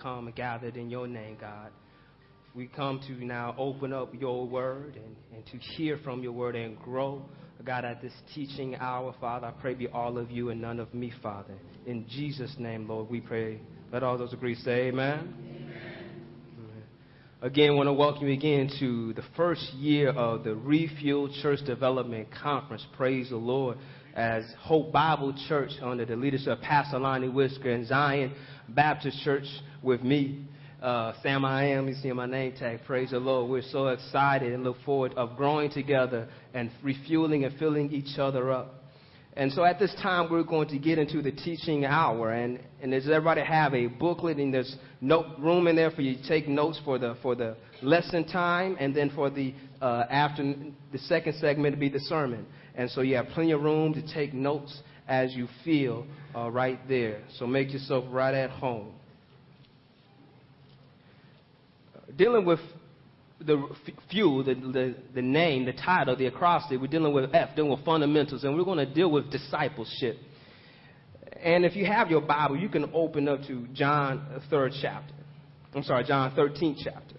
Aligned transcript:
come 0.00 0.26
and 0.26 0.36
gathered 0.36 0.76
in 0.76 0.90
your 0.90 1.06
name, 1.06 1.36
God. 1.40 1.70
We 2.54 2.66
come 2.66 3.00
to 3.06 3.24
now 3.24 3.54
open 3.58 3.92
up 3.92 4.12
your 4.18 4.46
word 4.46 4.96
and, 4.96 5.16
and 5.34 5.46
to 5.46 5.58
hear 5.74 5.98
from 6.02 6.22
your 6.22 6.32
word 6.32 6.56
and 6.56 6.78
grow. 6.80 7.22
God, 7.64 7.84
at 7.84 8.00
this 8.00 8.12
teaching 8.34 8.74
hour, 8.76 9.14
Father, 9.20 9.48
I 9.48 9.50
pray 9.50 9.74
be 9.74 9.86
all 9.88 10.16
of 10.16 10.30
you 10.30 10.48
and 10.48 10.60
none 10.60 10.80
of 10.80 10.92
me, 10.94 11.12
Father. 11.22 11.54
In 11.86 12.06
Jesus' 12.08 12.54
name, 12.58 12.88
Lord, 12.88 13.10
we 13.10 13.20
pray. 13.20 13.60
Let 13.92 14.02
all 14.02 14.16
those 14.16 14.32
agree 14.32 14.54
say 14.54 14.88
amen. 14.88 15.34
amen. 15.44 15.70
Again, 17.42 17.70
I 17.70 17.72
want 17.72 17.86
to 17.86 17.92
welcome 17.92 18.26
you 18.26 18.34
again 18.34 18.70
to 18.80 19.14
the 19.14 19.24
first 19.36 19.72
year 19.74 20.10
of 20.10 20.44
the 20.44 20.54
Refuel 20.54 21.30
Church 21.42 21.60
Development 21.64 22.28
Conference. 22.42 22.84
Praise 22.96 23.30
the 23.30 23.36
Lord. 23.36 23.78
As 24.14 24.44
Hope 24.58 24.92
Bible 24.92 25.34
Church 25.48 25.70
under 25.82 26.04
the 26.04 26.16
leadership 26.16 26.48
of 26.48 26.60
Pastor 26.60 26.98
Lonnie 26.98 27.28
Whisker 27.28 27.70
and 27.70 27.86
Zion 27.86 28.34
Baptist 28.74 29.22
Church 29.22 29.46
with 29.82 30.02
me, 30.02 30.46
uh, 30.82 31.12
Sam 31.22 31.44
I 31.44 31.68
am. 31.68 31.88
You 31.88 31.94
see 31.94 32.12
my 32.12 32.26
name 32.26 32.52
tag. 32.58 32.80
Praise 32.86 33.10
the 33.10 33.18
Lord. 33.18 33.50
We're 33.50 33.62
so 33.62 33.88
excited 33.88 34.52
and 34.52 34.64
look 34.64 34.76
forward 34.84 35.12
of 35.14 35.36
growing 35.36 35.70
together 35.70 36.28
and 36.54 36.70
refueling 36.82 37.44
and 37.44 37.58
filling 37.58 37.92
each 37.92 38.18
other 38.18 38.50
up. 38.50 38.74
And 39.34 39.52
so 39.52 39.64
at 39.64 39.78
this 39.78 39.94
time, 40.02 40.30
we're 40.30 40.42
going 40.42 40.68
to 40.68 40.78
get 40.78 40.98
into 40.98 41.22
the 41.22 41.30
teaching 41.30 41.84
hour. 41.84 42.32
And, 42.32 42.60
and 42.82 42.90
does 42.90 43.08
everybody 43.08 43.42
have 43.42 43.74
a 43.74 43.86
booklet? 43.86 44.38
And 44.38 44.52
there's 44.52 44.76
note 45.00 45.26
room 45.38 45.68
in 45.68 45.76
there 45.76 45.90
for 45.90 46.02
you 46.02 46.16
to 46.16 46.28
take 46.28 46.48
notes 46.48 46.80
for 46.84 46.98
the, 46.98 47.16
for 47.22 47.34
the 47.34 47.56
lesson 47.82 48.26
time 48.26 48.76
and 48.80 48.94
then 48.94 49.10
for 49.14 49.30
the, 49.30 49.54
uh, 49.80 50.04
after 50.10 50.54
the 50.92 50.98
second 50.98 51.34
segment 51.36 51.74
to 51.74 51.80
be 51.80 51.88
the 51.88 52.00
sermon. 52.00 52.46
And 52.74 52.90
so 52.90 53.02
you 53.02 53.16
have 53.16 53.26
plenty 53.28 53.52
of 53.52 53.62
room 53.62 53.94
to 53.94 54.14
take 54.14 54.34
notes 54.34 54.80
as 55.10 55.34
you 55.34 55.48
feel 55.64 56.06
uh, 56.34 56.48
right 56.48 56.78
there. 56.88 57.20
So 57.36 57.46
make 57.46 57.72
yourself 57.72 58.04
right 58.10 58.32
at 58.32 58.48
home. 58.48 58.92
Dealing 62.16 62.44
with 62.44 62.60
the 63.40 63.68
fuel, 64.10 64.44
the, 64.44 64.54
the, 64.54 64.94
the 65.14 65.22
name, 65.22 65.64
the 65.64 65.72
title, 65.72 66.14
the 66.14 66.26
acrostic, 66.26 66.80
we're 66.80 66.86
dealing 66.86 67.12
with 67.12 67.34
F, 67.34 67.56
dealing 67.56 67.72
with 67.72 67.84
fundamentals, 67.84 68.44
and 68.44 68.56
we're 68.56 68.64
going 68.64 68.86
to 68.86 68.94
deal 68.94 69.10
with 69.10 69.30
discipleship. 69.32 70.16
And 71.42 71.64
if 71.64 71.74
you 71.74 71.86
have 71.86 72.10
your 72.10 72.20
Bible, 72.20 72.56
you 72.56 72.68
can 72.68 72.90
open 72.94 73.28
up 73.28 73.42
to 73.48 73.66
John, 73.72 74.26
uh, 74.34 74.40
third 74.48 74.72
chapter. 74.80 75.14
I'm 75.74 75.82
sorry, 75.82 76.04
John 76.04 76.32
13th 76.36 76.76
chapter. 76.84 77.16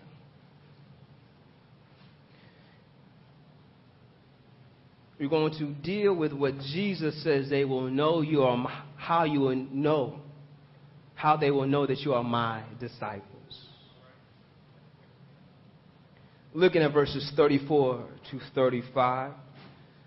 We're 5.21 5.29
going 5.29 5.53
to 5.59 5.67
deal 5.83 6.15
with 6.15 6.33
what 6.33 6.57
Jesus 6.73 7.23
says 7.23 7.47
they 7.47 7.63
will 7.63 7.91
know 7.91 8.21
you 8.21 8.41
are, 8.41 8.57
my, 8.57 8.83
how 8.97 9.23
you 9.23 9.41
will 9.41 9.55
know, 9.55 10.15
how 11.13 11.37
they 11.37 11.51
will 11.51 11.67
know 11.67 11.85
that 11.85 11.99
you 11.99 12.15
are 12.15 12.23
my 12.23 12.63
disciples. 12.79 13.27
Looking 16.55 16.81
at 16.81 16.91
verses 16.91 17.31
34 17.35 18.03
to 18.31 18.39
35. 18.55 19.33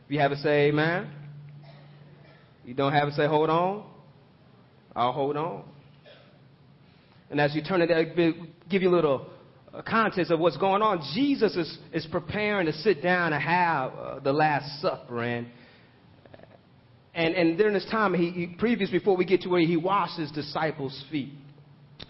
If 0.07 0.11
you 0.11 0.19
have 0.19 0.33
to 0.33 0.37
say 0.39 0.67
amen. 0.71 1.09
You 2.65 2.75
don't 2.75 2.93
have 2.93 3.09
to 3.09 3.15
say 3.15 3.29
hold 3.29 3.51
on. 3.51 3.85
I'll 4.97 5.13
hold 5.13 5.37
on. 5.37 5.63
And 7.31 7.41
as 7.41 7.55
you 7.55 7.63
turn 7.63 7.83
it, 7.83 7.91
I'll 7.93 8.35
give 8.69 8.83
you 8.83 8.89
a 8.89 8.97
little 8.97 9.31
context 9.83 10.31
of 10.31 10.41
what's 10.41 10.57
going 10.57 10.83
on. 10.83 11.03
Jesus 11.15 11.57
is, 11.57 11.79
is 11.93 12.07
preparing 12.07 12.67
to 12.67 12.73
sit 12.73 13.03
down 13.03 13.33
and 13.33 13.43
have 13.43 13.93
uh, 13.93 14.19
the 14.21 14.33
Last 14.33 14.81
Supper. 14.81 15.23
And, 15.23 15.49
and, 17.15 17.35
and 17.35 17.59
during 17.59 17.75
this 17.75 17.87
time, 17.91 18.15
he, 18.15 18.31
he, 18.31 18.47
previous, 18.47 18.91
before 18.91 19.17
we 19.17 19.25
get 19.25 19.43
to 19.43 19.49
where 19.49 19.61
he 19.61 19.77
washes 19.77 20.31
disciples' 20.31 21.05
feet. 21.11 21.33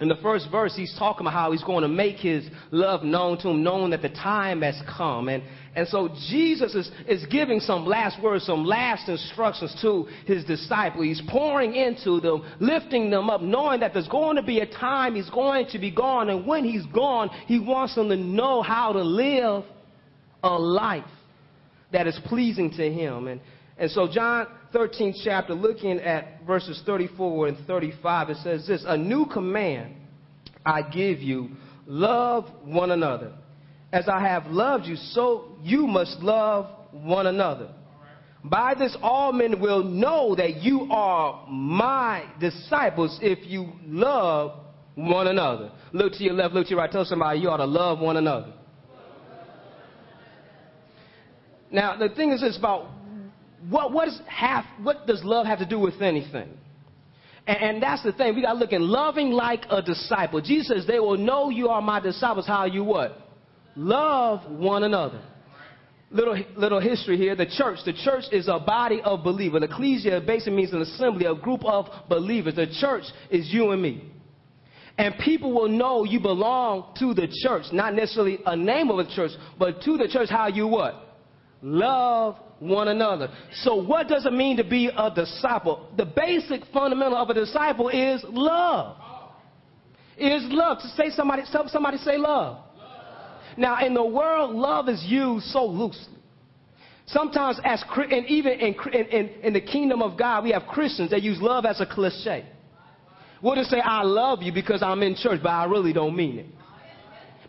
In 0.05 0.09
the 0.09 0.17
first 0.17 0.51
verse, 0.51 0.77
he's 0.77 0.95
talking 0.99 1.23
about 1.23 1.33
how 1.33 1.53
he's 1.53 1.65
going 1.65 1.81
to 1.81 1.89
make 1.89 2.19
his 2.19 2.47
love 2.71 3.05
known 3.05 3.39
to 3.39 3.49
him, 3.49 3.63
knowing 3.63 3.93
that 3.93 4.03
the 4.03 4.11
time 4.11 4.61
has 4.61 4.79
come. 4.87 5.31
And, 5.31 5.43
and 5.75 5.89
so 5.89 6.15
Jesus 6.29 6.75
is, 6.75 6.91
is 7.09 7.25
giving 7.25 7.59
some 7.59 7.87
last 7.87 8.23
words, 8.23 8.45
some 8.45 8.67
last 8.67 9.09
instructions 9.09 9.75
to 9.81 10.07
his 10.27 10.45
disciple. 10.45 11.01
He's 11.01 11.23
pouring 11.27 11.75
into 11.75 12.21
them, 12.21 12.45
lifting 12.61 13.09
them 13.09 13.31
up, 13.31 13.41
knowing 13.41 13.81
that 13.81 13.95
there's 13.95 14.07
going 14.09 14.37
to 14.37 14.43
be 14.43 14.61
a 14.61 14.67
time 14.67 15.15
he's 15.15 15.31
going 15.31 15.69
to 15.71 15.79
be 15.79 15.91
gone. 15.91 16.29
And 16.29 16.47
when 16.47 16.65
he's 16.65 16.85
gone, 16.95 17.31
he 17.47 17.59
wants 17.59 17.95
them 17.95 18.11
to 18.11 18.17
know 18.17 18.61
how 18.61 18.93
to 18.93 19.03
live 19.03 19.65
a 20.43 20.51
life 20.51 21.05
that 21.93 22.07
is 22.07 22.21
pleasing 22.27 22.71
to 22.73 22.93
him. 22.93 23.27
And, 23.29 23.41
and 23.77 23.91
so 23.91 24.09
John 24.11 24.47
13th 24.73 25.21
chapter, 25.25 25.55
looking 25.55 25.99
at 26.01 26.45
verses 26.47 26.83
34 26.87 27.49
and 27.49 27.67
35, 27.67 28.31
it 28.31 28.37
says 28.39 28.67
this, 28.67 28.85
a 28.87 28.97
new 28.97 29.27
command 29.27 29.95
I 30.65 30.83
give 30.83 31.21
you, 31.21 31.51
love 31.87 32.47
one 32.65 32.91
another. 32.91 33.33
As 33.93 34.09
I 34.09 34.21
have 34.21 34.47
loved 34.47 34.87
you, 34.87 34.97
so 34.97 35.57
you 35.63 35.87
must 35.87 36.19
love 36.21 36.67
one 36.91 37.27
another. 37.27 37.69
By 38.43 38.75
this, 38.75 38.97
all 39.03 39.33
men 39.33 39.61
will 39.61 39.83
know 39.83 40.35
that 40.35 40.57
you 40.57 40.89
are 40.91 41.47
my 41.49 42.25
disciples 42.41 43.19
if 43.23 43.39
you 43.49 43.73
love 43.87 44.61
one 44.95 45.29
another. 45.29 45.73
Look 45.93 46.13
to 46.15 46.25
your 46.25 46.35
left, 46.35 46.55
look 46.55 46.67
to 46.67 46.71
your 46.71 46.81
right. 46.81 46.91
Tell 46.91 47.05
somebody 47.05 47.41
you 47.41 47.49
ought 47.49 47.59
to 47.59 47.65
love 47.65 48.01
one 48.01 48.17
another. 48.17 48.53
Now, 51.71 51.97
the 51.97 52.09
thing 52.11 52.33
is 52.33 52.41
this 52.41 52.59
about 52.59 52.89
what, 53.69 53.93
what, 53.93 54.09
is 54.09 54.21
have, 54.27 54.65
what 54.83 55.07
does 55.07 55.23
love 55.25 55.47
have 55.47 55.59
to 55.59 55.67
do 55.67 55.79
with 55.79 56.01
anything? 56.03 56.49
And, 57.47 57.59
and 57.59 57.83
that's 57.83 58.03
the 58.03 58.13
thing. 58.13 58.35
We 58.35 58.43
got 58.43 58.55
to 58.55 58.59
look 58.59 58.73
at 58.73 58.81
loving 58.81 59.31
like 59.31 59.65
a 59.71 59.83
disciple. 59.83 60.41
Jesus 60.41 60.69
says, 60.69 60.87
they 60.87 60.99
will 60.99 61.17
know 61.17 61.51
you 61.51 61.69
are 61.69 61.81
my 61.81 62.01
disciples. 62.01 62.47
How 62.47 62.65
you 62.65 62.85
what? 62.85 63.19
Love 63.77 64.51
one 64.51 64.83
another. 64.83 65.23
Little, 66.11 66.39
little 66.57 66.81
history 66.81 67.17
here. 67.17 67.35
The 67.35 67.47
church. 67.47 67.79
The 67.85 67.93
church 67.93 68.25
is 68.31 68.49
a 68.49 68.59
body 68.59 69.01
of 69.03 69.25
believers. 69.25 69.63
Ecclesia 69.65 70.21
basically 70.25 70.55
means 70.57 70.73
an 70.73 70.83
assembly, 70.83 71.27
a 71.27 71.35
group 71.35 71.65
of 71.65 71.87
believers. 72.09 72.55
The 72.55 72.73
church 72.81 73.05
is 73.31 73.53
you 73.53 73.71
and 73.73 73.83
me. 73.83 74.11
And 74.97 75.17
people 75.19 75.53
will 75.53 75.69
know 75.69 76.05
you 76.05 76.21
belong 76.21 76.95
to 77.01 77.15
the 77.15 77.27
church. 77.43 77.65
Not 77.73 77.95
necessarily 77.95 78.39
a 78.47 78.55
name 78.55 78.91
of 78.91 79.01
a 79.01 79.13
church, 79.13 79.33
but 79.59 79.83
to 79.83 79.97
the 79.97 80.07
church 80.07 80.29
how 80.31 80.47
you 80.47 80.69
what? 80.69 80.95
Love 81.63 82.37
one 82.59 82.89
another. 82.89 83.29
So 83.63 83.75
what 83.75 84.09
does 84.09 84.27
it 84.27 84.33
mean 84.33 84.57
to 84.57 84.65
be 84.65 84.91
a 84.97 85.11
disciple? 85.15 85.89
The 85.97 86.05
basic 86.05 86.65
fundamental 86.73 87.17
of 87.17 87.31
a 87.31 87.35
disciple 87.35 87.89
is 87.89 88.25
love. 88.29 88.97
Is 90.17 90.43
love. 90.49 90.79
To 90.79 90.89
say 90.89 91.11
somebody, 91.11 91.43
somebody 91.69 91.99
say 91.99 92.17
love. 92.17 92.65
Now, 93.57 93.85
in 93.85 93.95
the 93.95 94.05
world, 94.05 94.55
love 94.55 94.89
is 94.89 95.03
used 95.05 95.47
so 95.47 95.65
loosely. 95.65 96.15
Sometimes, 97.07 97.61
as 97.65 97.85
and 98.11 98.27
even 98.27 98.53
in, 98.53 98.75
in, 98.93 99.29
in, 99.43 99.53
the 99.53 99.61
kingdom 99.61 100.01
of 100.01 100.19
God, 100.19 100.43
we 100.43 100.53
have 100.53 100.63
Christians 100.67 101.11
that 101.11 101.23
use 101.23 101.39
love 101.41 101.67
as 101.67 101.81
a 101.81 101.87
cliche. 101.87 102.47
We'll 103.43 103.57
just 103.57 103.71
say, 103.71 103.81
I 103.81 104.03
love 104.03 104.43
you 104.43 104.53
because 104.53 104.83
I'm 104.83 105.03
in 105.03 105.15
church, 105.15 105.41
but 105.43 105.51
I 105.51 105.67
really 105.67 105.93
don't 105.93 106.17
mean 106.17 106.39
it. 106.39 106.47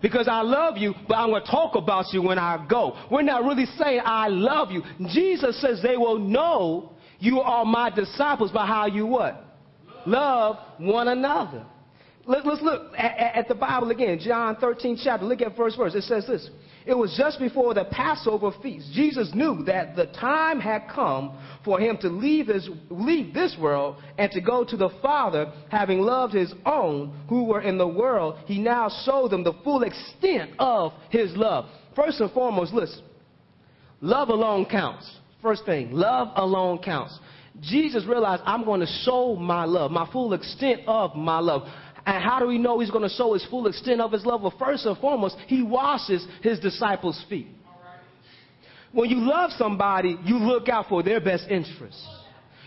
Because 0.02 0.28
I 0.28 0.42
love 0.42 0.78
you, 0.78 0.94
but 1.08 1.16
I'm 1.16 1.30
going 1.30 1.44
to 1.44 1.50
talk 1.50 1.76
about 1.76 2.14
you 2.14 2.22
when 2.22 2.38
I 2.38 2.66
go. 2.70 2.98
We're 3.12 3.22
not 3.22 3.44
really 3.44 3.66
saying, 3.78 4.02
I 4.04 4.28
love 4.28 4.72
you. 4.72 4.84
Jesus 5.14 5.60
says 5.62 5.82
they 5.82 5.98
will 5.98 6.20
know 6.20 6.94
you 7.20 7.40
are 7.40 7.66
my 7.66 7.90
disciples 7.90 8.52
by 8.52 8.66
how 8.66 8.88
you 8.88 9.06
what? 9.06 9.44
Love 10.06 10.58
one 10.78 11.08
another. 11.08 11.66
Let, 12.28 12.46
us 12.46 12.60
look 12.62 12.94
at, 12.98 13.38
at, 13.38 13.48
the 13.48 13.56
Bible 13.56 13.92
again, 13.92 14.20
John 14.20 14.56
13 14.56 15.00
chapter. 15.04 15.26
Look 15.26 15.42
at 15.42 15.56
first 15.56 15.78
verse. 15.78 15.94
It 15.94 16.04
says 16.04 16.26
this. 16.26 16.50
It 16.86 16.96
was 16.96 17.16
just 17.18 17.40
before 17.40 17.74
the 17.74 17.86
Passover 17.86 18.52
feast. 18.62 18.92
Jesus 18.94 19.32
knew 19.34 19.64
that 19.66 19.96
the 19.96 20.06
time 20.08 20.60
had 20.60 20.84
come 20.88 21.38
for 21.64 21.80
him 21.80 21.98
to 22.02 22.10
leave, 22.10 22.48
his, 22.48 22.70
leave 22.90 23.34
this 23.34 23.56
world 23.60 23.98
and 24.20 24.32
to 24.32 24.40
go 24.40 24.64
to 24.64 24.78
the 24.78 24.90
Father, 25.02 25.52
having 25.70 26.00
loved 26.02 26.36
his 26.36 26.54
own 26.66 27.20
who 27.28 27.46
were 27.46 27.62
in 27.62 27.80
the 27.80 27.88
world. 27.88 28.38
He 28.46 28.60
now 28.60 28.90
showed 29.04 29.32
them 29.32 29.44
the 29.44 29.56
full 29.64 29.82
extent 29.82 30.52
of 30.60 30.94
his 31.10 31.36
love. 31.36 31.66
First 31.96 32.20
and 32.22 32.32
foremost, 32.32 32.72
listen. 32.72 33.02
Love 34.02 34.30
alone 34.30 34.66
counts. 34.66 35.10
First 35.42 35.66
thing, 35.66 35.92
love 35.92 36.30
alone 36.36 36.80
counts. 36.80 37.18
Jesus 37.62 38.06
realized, 38.06 38.44
I'm 38.46 38.66
going 38.66 38.82
to 38.82 39.02
show 39.04 39.36
my 39.36 39.64
love, 39.64 39.90
my 39.90 40.10
full 40.12 40.34
extent 40.34 40.82
of 40.88 41.16
my 41.16 41.40
love. 41.40 41.64
And 42.06 42.24
how 42.24 42.40
do 42.40 42.46
we 42.46 42.58
know 42.58 42.80
he's 42.80 42.92
going 42.92 43.08
to 43.08 43.16
show 43.16 43.34
his 43.34 43.46
full 43.46 43.68
extent 43.68 44.00
of 44.00 44.12
his 44.12 44.26
love? 44.26 44.42
Well, 44.42 44.54
first 44.60 44.86
and 44.86 44.98
foremost, 44.98 45.38
he 45.48 45.64
washes 45.64 46.26
his 46.42 46.60
disciples' 46.60 47.24
feet. 47.28 47.48
When 48.92 49.10
you 49.10 49.18
love 49.18 49.52
somebody, 49.58 50.18
you 50.24 50.38
look 50.38 50.70
out 50.70 50.88
for 50.88 51.04
their 51.04 51.20
best 51.20 51.50
interests. 51.50 52.08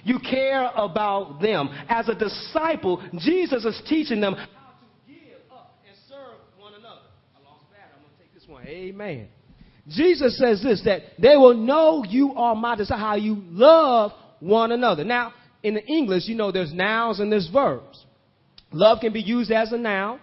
You 0.05 0.19
care 0.19 0.71
about 0.75 1.41
them. 1.41 1.71
As 1.89 2.09
a 2.09 2.15
disciple, 2.15 3.03
Jesus 3.19 3.65
is 3.65 3.81
teaching 3.89 4.21
them 4.21 4.35
how 4.35 4.45
to 4.45 4.51
give 5.07 5.41
up 5.51 5.79
and 5.87 5.97
serve 6.09 6.39
one 6.59 6.75
another. 6.75 7.01
I 7.35 7.49
lost 7.49 7.65
bad. 7.71 7.89
I'm 7.95 8.03
going 8.03 8.13
to 8.13 8.23
take 8.23 8.35
this 8.35 8.47
one. 8.47 8.67
Amen. 8.67 9.29
Jesus 9.89 10.39
says 10.39 10.63
this 10.63 10.83
that 10.85 11.03
they 11.19 11.37
will 11.37 11.55
know 11.55 12.05
you 12.05 12.35
are 12.35 12.55
my 12.55 12.77
disciple, 12.77 13.01
how 13.01 13.17
you 13.17 13.43
love 13.49 14.13
one 14.41 14.73
another. 14.73 15.05
Now, 15.05 15.33
in 15.63 15.75
the 15.75 15.85
English, 15.87 16.25
you 16.27 16.35
know, 16.35 16.53
there's 16.53 16.73
nouns 16.73 17.21
and 17.21 17.33
there's 17.33 17.49
verbs. 17.49 18.05
Love 18.73 18.99
can 19.01 19.13
be 19.13 19.21
used 19.21 19.51
as 19.51 19.73
a 19.73 19.79
noun, 19.79 20.21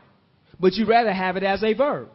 but 0.59 0.73
you'd 0.73 0.87
rather 0.87 1.11
have 1.11 1.37
it 1.37 1.43
as 1.43 1.63
a 1.63 1.73
verb. 1.73 2.09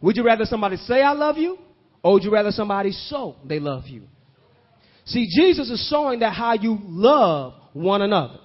Would 0.00 0.16
you 0.16 0.24
rather 0.24 0.44
somebody 0.44 0.76
say, 0.76 1.02
I 1.02 1.12
love 1.12 1.36
you? 1.36 1.58
Or 2.02 2.14
would 2.14 2.24
you 2.24 2.30
rather 2.30 2.50
somebody 2.50 2.92
show 3.08 3.36
they 3.44 3.58
love 3.58 3.86
you? 3.86 4.02
See, 5.04 5.26
Jesus 5.34 5.70
is 5.70 5.86
showing 5.90 6.20
that 6.20 6.32
how 6.32 6.52
you 6.54 6.78
love 6.82 7.54
one 7.72 8.02
another. 8.02 8.38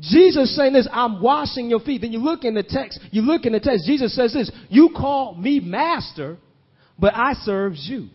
Jesus 0.00 0.54
saying 0.56 0.74
this, 0.74 0.88
I'm 0.92 1.20
washing 1.22 1.68
your 1.70 1.80
feet. 1.80 2.02
Then 2.02 2.12
you 2.12 2.18
look 2.18 2.44
in 2.44 2.54
the 2.54 2.62
text, 2.62 3.00
you 3.10 3.22
look 3.22 3.46
in 3.46 3.52
the 3.52 3.60
text, 3.60 3.86
Jesus 3.86 4.14
says 4.14 4.32
this, 4.32 4.50
you 4.68 4.90
call 4.96 5.34
me 5.34 5.60
master, 5.60 6.36
but 6.98 7.14
I 7.14 7.32
serves 7.34 7.84
you. 7.88 8.08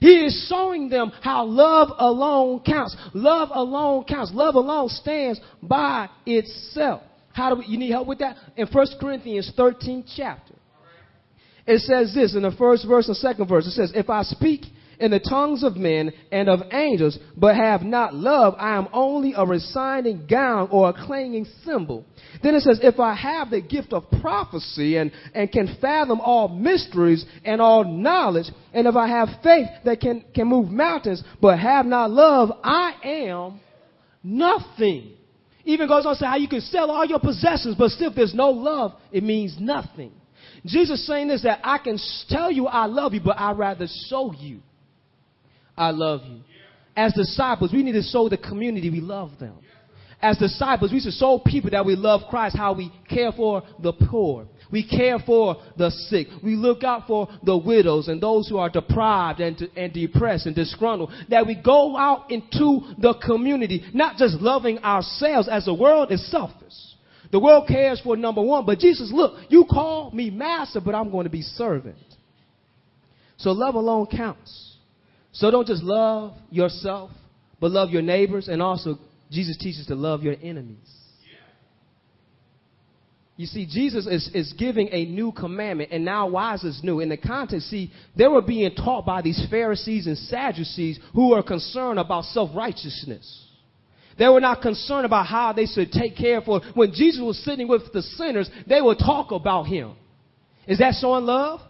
He 0.00 0.24
is 0.26 0.46
showing 0.48 0.88
them 0.88 1.10
how 1.22 1.44
love 1.44 1.90
alone 1.98 2.60
counts. 2.60 2.96
Love 3.14 3.50
alone 3.52 4.04
counts. 4.04 4.32
Love 4.32 4.54
alone 4.54 4.88
stands 4.88 5.40
by 5.62 6.08
itself. 6.24 7.02
How 7.32 7.54
do 7.54 7.60
we, 7.60 7.66
you 7.66 7.78
need 7.78 7.90
help 7.90 8.06
with 8.06 8.18
that? 8.18 8.36
In 8.56 8.66
1 8.66 8.86
Corinthians 9.00 9.52
13 9.56 10.04
chapter. 10.16 10.54
It 11.66 11.80
says 11.80 12.14
this 12.14 12.34
in 12.34 12.42
the 12.42 12.52
first 12.52 12.86
verse 12.86 13.08
and 13.08 13.16
second 13.16 13.46
verse. 13.46 13.66
It 13.66 13.72
says, 13.72 13.92
If 13.94 14.08
I 14.08 14.22
speak 14.22 14.62
in 15.00 15.10
the 15.10 15.20
tongues 15.20 15.62
of 15.62 15.76
men 15.76 16.12
and 16.32 16.48
of 16.48 16.60
angels, 16.72 17.18
but 17.36 17.56
have 17.56 17.82
not 17.82 18.14
love, 18.14 18.54
I 18.58 18.76
am 18.76 18.88
only 18.92 19.32
a 19.36 19.44
resounding 19.46 20.26
gong 20.28 20.68
or 20.70 20.90
a 20.90 21.06
clanging 21.06 21.46
cymbal. 21.64 22.04
Then 22.42 22.54
it 22.54 22.62
says, 22.62 22.80
if 22.82 22.98
I 22.98 23.14
have 23.14 23.50
the 23.50 23.60
gift 23.60 23.92
of 23.92 24.04
prophecy 24.20 24.96
and, 24.96 25.12
and 25.34 25.50
can 25.50 25.76
fathom 25.80 26.20
all 26.20 26.48
mysteries 26.48 27.24
and 27.44 27.60
all 27.60 27.84
knowledge, 27.84 28.46
and 28.72 28.86
if 28.86 28.96
I 28.96 29.08
have 29.08 29.28
faith 29.42 29.68
that 29.84 30.00
can, 30.00 30.24
can 30.34 30.48
move 30.48 30.68
mountains, 30.68 31.22
but 31.40 31.58
have 31.58 31.86
not 31.86 32.10
love, 32.10 32.50
I 32.62 32.94
am 33.04 33.60
nothing. 34.22 35.12
Even 35.64 35.86
goes 35.86 36.06
on 36.06 36.14
to 36.14 36.18
say 36.18 36.26
how 36.26 36.36
you 36.36 36.48
can 36.48 36.60
sell 36.62 36.90
all 36.90 37.04
your 37.04 37.20
possessions, 37.20 37.76
but 37.78 37.90
still 37.90 38.10
if 38.10 38.16
there's 38.16 38.34
no 38.34 38.50
love, 38.50 38.92
it 39.12 39.22
means 39.22 39.56
nothing. 39.60 40.12
Jesus 40.64 41.06
saying 41.06 41.28
this 41.28 41.42
that 41.42 41.60
I 41.62 41.78
can 41.78 41.98
tell 42.28 42.50
you 42.50 42.66
I 42.66 42.86
love 42.86 43.14
you, 43.14 43.20
but 43.20 43.38
I'd 43.38 43.58
rather 43.58 43.86
show 44.08 44.32
you 44.32 44.60
I 45.78 45.90
love 45.90 46.22
you. 46.26 46.40
As 46.96 47.14
disciples, 47.14 47.72
we 47.72 47.82
need 47.82 47.92
to 47.92 48.02
show 48.02 48.28
the 48.28 48.36
community 48.36 48.90
we 48.90 49.00
love 49.00 49.30
them. 49.38 49.54
As 50.20 50.36
disciples, 50.36 50.90
we 50.90 50.98
should 50.98 51.12
show 51.12 51.40
people 51.44 51.70
that 51.70 51.86
we 51.86 51.94
love 51.94 52.22
Christ, 52.28 52.56
how 52.56 52.74
we 52.74 52.92
care 53.08 53.30
for 53.30 53.62
the 53.80 53.92
poor. 53.92 54.48
We 54.72 54.86
care 54.86 55.20
for 55.20 55.62
the 55.76 55.90
sick. 55.90 56.26
We 56.42 56.56
look 56.56 56.82
out 56.82 57.06
for 57.06 57.28
the 57.44 57.56
widows 57.56 58.08
and 58.08 58.20
those 58.20 58.48
who 58.48 58.58
are 58.58 58.68
deprived 58.68 59.38
and, 59.38 59.56
and 59.76 59.92
depressed 59.92 60.46
and 60.46 60.56
disgruntled. 60.56 61.12
That 61.30 61.46
we 61.46 61.54
go 61.54 61.96
out 61.96 62.32
into 62.32 62.80
the 62.98 63.14
community, 63.24 63.84
not 63.94 64.16
just 64.16 64.34
loving 64.40 64.78
ourselves 64.80 65.48
as 65.48 65.66
the 65.66 65.74
world 65.74 66.10
is 66.10 66.28
selfish. 66.30 66.74
The 67.30 67.38
world 67.38 67.68
cares 67.68 68.00
for 68.00 68.16
number 68.16 68.42
one, 68.42 68.66
but 68.66 68.80
Jesus, 68.80 69.10
look, 69.12 69.34
you 69.48 69.66
call 69.70 70.10
me 70.10 70.30
master, 70.30 70.80
but 70.80 70.96
I'm 70.96 71.10
going 71.12 71.24
to 71.24 71.30
be 71.30 71.42
servant. 71.42 71.96
So 73.36 73.52
love 73.52 73.76
alone 73.76 74.06
counts. 74.06 74.67
So 75.38 75.52
don't 75.52 75.68
just 75.68 75.84
love 75.84 76.34
yourself, 76.50 77.12
but 77.60 77.70
love 77.70 77.90
your 77.90 78.02
neighbors. 78.02 78.48
And 78.48 78.60
also, 78.60 78.98
Jesus 79.30 79.56
teaches 79.56 79.86
to 79.86 79.94
love 79.94 80.24
your 80.24 80.34
enemies. 80.42 80.92
You 83.36 83.46
see, 83.46 83.64
Jesus 83.66 84.08
is, 84.08 84.28
is 84.34 84.52
giving 84.54 84.88
a 84.90 85.04
new 85.04 85.30
commandment, 85.30 85.90
and 85.92 86.04
now 86.04 86.26
why 86.26 86.54
is 86.54 86.62
this 86.62 86.80
new? 86.82 86.98
In 86.98 87.08
the 87.08 87.16
context, 87.16 87.70
see, 87.70 87.92
they 88.16 88.26
were 88.26 88.42
being 88.42 88.74
taught 88.74 89.06
by 89.06 89.22
these 89.22 89.46
Pharisees 89.48 90.08
and 90.08 90.18
Sadducees 90.18 90.98
who 91.14 91.30
were 91.30 91.44
concerned 91.44 92.00
about 92.00 92.24
self 92.24 92.50
righteousness. 92.52 93.46
They 94.18 94.26
were 94.26 94.40
not 94.40 94.60
concerned 94.60 95.06
about 95.06 95.26
how 95.26 95.52
they 95.52 95.66
should 95.66 95.92
take 95.92 96.16
care 96.16 96.40
for. 96.40 96.60
When 96.74 96.92
Jesus 96.92 97.20
was 97.22 97.38
sitting 97.44 97.68
with 97.68 97.92
the 97.92 98.02
sinners, 98.02 98.50
they 98.66 98.82
would 98.82 98.98
talk 98.98 99.30
about 99.30 99.68
him. 99.68 99.94
Is 100.66 100.78
that 100.78 100.94
showing 101.00 101.24
love? 101.24 101.60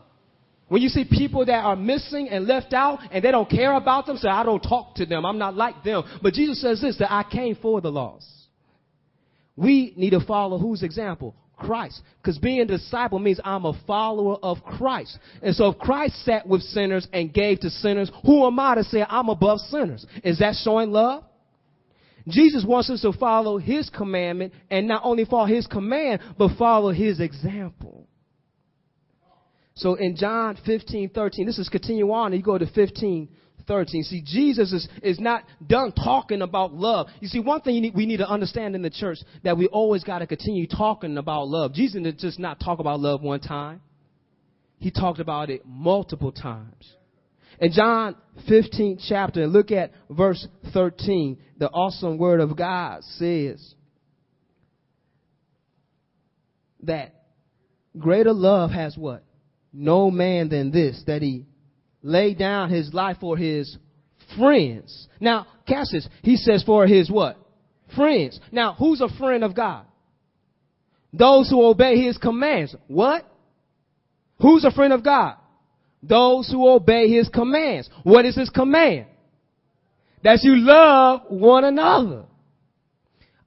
When 0.68 0.82
you 0.82 0.88
see 0.90 1.04
people 1.04 1.46
that 1.46 1.64
are 1.64 1.76
missing 1.76 2.28
and 2.28 2.46
left 2.46 2.74
out 2.74 3.00
and 3.10 3.24
they 3.24 3.30
don't 3.30 3.48
care 3.48 3.74
about 3.74 4.06
them, 4.06 4.18
say, 4.18 4.28
I 4.28 4.42
don't 4.42 4.60
talk 4.60 4.96
to 4.96 5.06
them. 5.06 5.24
I'm 5.24 5.38
not 5.38 5.56
like 5.56 5.82
them. 5.82 6.04
But 6.22 6.34
Jesus 6.34 6.60
says 6.60 6.80
this, 6.80 6.98
that 6.98 7.10
I 7.10 7.24
came 7.24 7.56
for 7.56 7.80
the 7.80 7.90
lost. 7.90 8.26
We 9.56 9.94
need 9.96 10.10
to 10.10 10.20
follow 10.20 10.58
whose 10.58 10.82
example? 10.82 11.34
Christ. 11.56 12.00
Because 12.22 12.38
being 12.38 12.60
a 12.60 12.64
disciple 12.64 13.18
means 13.18 13.40
I'm 13.44 13.64
a 13.64 13.80
follower 13.86 14.36
of 14.42 14.62
Christ. 14.62 15.18
And 15.42 15.54
so 15.54 15.70
if 15.70 15.78
Christ 15.78 16.24
sat 16.24 16.46
with 16.46 16.62
sinners 16.62 17.08
and 17.12 17.32
gave 17.32 17.60
to 17.60 17.70
sinners, 17.70 18.10
who 18.24 18.46
am 18.46 18.58
I 18.60 18.76
to 18.76 18.84
say 18.84 19.04
I'm 19.08 19.28
above 19.28 19.58
sinners? 19.60 20.06
Is 20.22 20.38
that 20.38 20.54
showing 20.62 20.92
love? 20.92 21.24
Jesus 22.28 22.64
wants 22.66 22.90
us 22.90 23.00
to 23.02 23.12
follow 23.12 23.58
his 23.58 23.90
commandment 23.90 24.52
and 24.70 24.86
not 24.86 25.02
only 25.04 25.24
follow 25.24 25.46
his 25.46 25.66
command, 25.66 26.20
but 26.36 26.56
follow 26.58 26.92
his 26.92 27.20
example. 27.20 28.07
So 29.78 29.94
in 29.94 30.16
John 30.16 30.58
15, 30.66 31.10
13, 31.10 31.46
this 31.46 31.58
is 31.58 31.68
continue 31.68 32.10
on, 32.10 32.32
and 32.32 32.36
you 32.36 32.42
go 32.42 32.58
to 32.58 32.66
15, 32.66 33.28
13. 33.68 34.02
See, 34.02 34.22
Jesus 34.26 34.72
is, 34.72 34.88
is 35.04 35.20
not 35.20 35.44
done 35.64 35.92
talking 35.92 36.42
about 36.42 36.74
love. 36.74 37.06
You 37.20 37.28
see, 37.28 37.38
one 37.38 37.60
thing 37.60 37.80
need, 37.80 37.94
we 37.94 38.04
need 38.04 38.16
to 38.16 38.28
understand 38.28 38.74
in 38.74 38.82
the 38.82 38.90
church 38.90 39.18
that 39.44 39.56
we 39.56 39.68
always 39.68 40.02
got 40.02 40.18
to 40.18 40.26
continue 40.26 40.66
talking 40.66 41.16
about 41.16 41.46
love. 41.46 41.74
Jesus 41.74 42.02
didn't 42.02 42.18
just 42.18 42.40
not 42.40 42.58
talk 42.58 42.80
about 42.80 42.98
love 42.98 43.22
one 43.22 43.38
time. 43.38 43.80
He 44.80 44.90
talked 44.90 45.20
about 45.20 45.48
it 45.48 45.62
multiple 45.64 46.32
times. 46.32 46.92
In 47.60 47.70
John 47.72 48.16
15 48.48 48.98
chapter, 49.08 49.46
look 49.46 49.70
at 49.70 49.92
verse 50.10 50.44
13. 50.72 51.38
The 51.58 51.68
awesome 51.68 52.18
word 52.18 52.40
of 52.40 52.56
God 52.56 53.04
says 53.04 53.74
that 56.82 57.14
greater 57.96 58.32
love 58.32 58.70
has 58.70 58.96
what? 58.96 59.24
No 59.72 60.10
man 60.10 60.48
than 60.48 60.70
this, 60.70 61.02
that 61.06 61.22
he 61.22 61.46
laid 62.02 62.38
down 62.38 62.70
his 62.70 62.92
life 62.92 63.18
for 63.20 63.36
his 63.36 63.76
friends. 64.36 65.08
Now, 65.20 65.46
Cassius. 65.66 66.08
He 66.22 66.36
says 66.36 66.62
for 66.64 66.86
his 66.86 67.10
what? 67.10 67.36
Friends. 67.94 68.38
Now, 68.52 68.74
who's 68.74 69.00
a 69.00 69.08
friend 69.18 69.44
of 69.44 69.54
God? 69.54 69.84
Those 71.12 71.48
who 71.48 71.64
obey 71.64 72.00
his 72.04 72.18
commands. 72.18 72.74
What? 72.86 73.24
Who's 74.40 74.64
a 74.64 74.70
friend 74.70 74.92
of 74.92 75.02
God? 75.02 75.36
Those 76.02 76.50
who 76.50 76.68
obey 76.68 77.08
his 77.08 77.28
commands. 77.28 77.88
What 78.02 78.24
is 78.24 78.36
his 78.36 78.50
command? 78.50 79.06
That 80.22 80.40
you 80.42 80.56
love 80.56 81.22
one 81.28 81.64
another. 81.64 82.24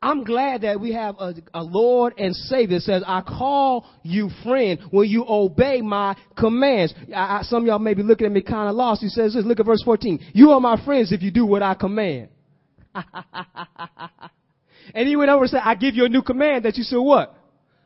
I'm 0.04 0.24
glad 0.24 0.62
that 0.62 0.80
we 0.80 0.94
have 0.94 1.16
a, 1.20 1.36
a, 1.54 1.62
Lord 1.62 2.16
and 2.18 2.36
Savior 2.36 2.78
that 2.78 2.82
says, 2.82 3.04
I 3.06 3.22
call 3.22 3.86
you 4.02 4.32
friend 4.44 4.80
when 4.90 5.08
you 5.08 5.24
obey 5.28 5.82
my 5.82 6.18
commands. 6.36 6.96
I, 7.16 7.38
I, 7.38 7.42
some 7.44 7.62
of 7.62 7.68
y'all 7.68 7.78
may 7.78 7.94
be 7.94 8.02
looking 8.02 8.26
at 8.26 8.34
me 8.34 8.42
kind 8.42 8.68
of 8.68 8.76
lost. 8.76 9.02
He 9.02 9.10
says 9.10 9.36
this, 9.36 9.46
look 9.46 9.60
at 9.60 9.66
verse 9.66 9.84
14. 9.84 10.32
You 10.34 10.52
are 10.52 10.60
my 10.60 10.84
friends 10.84 11.12
if 11.12 11.22
you 11.22 11.30
do 11.30 11.46
what 11.46 11.62
I 11.62 11.76
command. 11.76 12.30
and 14.96 15.08
he 15.08 15.16
went 15.16 15.30
over 15.30 15.44
and 15.44 15.52
said, 15.52 15.62
I 15.64 15.76
give 15.76 15.94
you 15.94 16.06
a 16.06 16.10
new 16.10 16.24
command 16.24 16.66
that 16.66 16.78
you 16.78 16.84
should 16.84 17.04
what? 17.04 17.36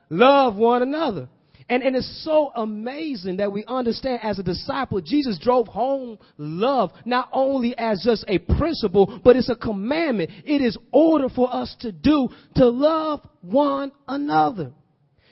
Love 0.10 0.55
one 0.55 0.84
another. 0.84 1.27
And, 1.67 1.81
and 1.81 1.95
it's 1.95 2.24
so 2.24 2.51
amazing 2.55 3.38
that 3.38 3.51
we 3.51 3.65
understand 3.67 4.19
as 4.22 4.38
a 4.38 4.43
disciple, 4.43 5.01
Jesus 5.01 5.39
drove 5.39 5.67
home 5.67 6.19
love 6.38 6.91
not 7.05 7.27
only 7.34 7.75
as 7.75 8.03
just 8.03 8.24
a 8.27 8.38
principle, 8.38 9.19
but 9.24 9.36
it's 9.36 9.50
a 9.50 9.55
commandment. 9.55 10.29
It 10.45 10.62
is 10.62 10.77
order 10.91 11.27
for 11.27 11.51
us 11.53 11.75
to 11.79 11.91
do 11.91 12.29
to 12.57 12.69
love 12.69 13.27
one 13.41 13.91
another. 14.07 14.74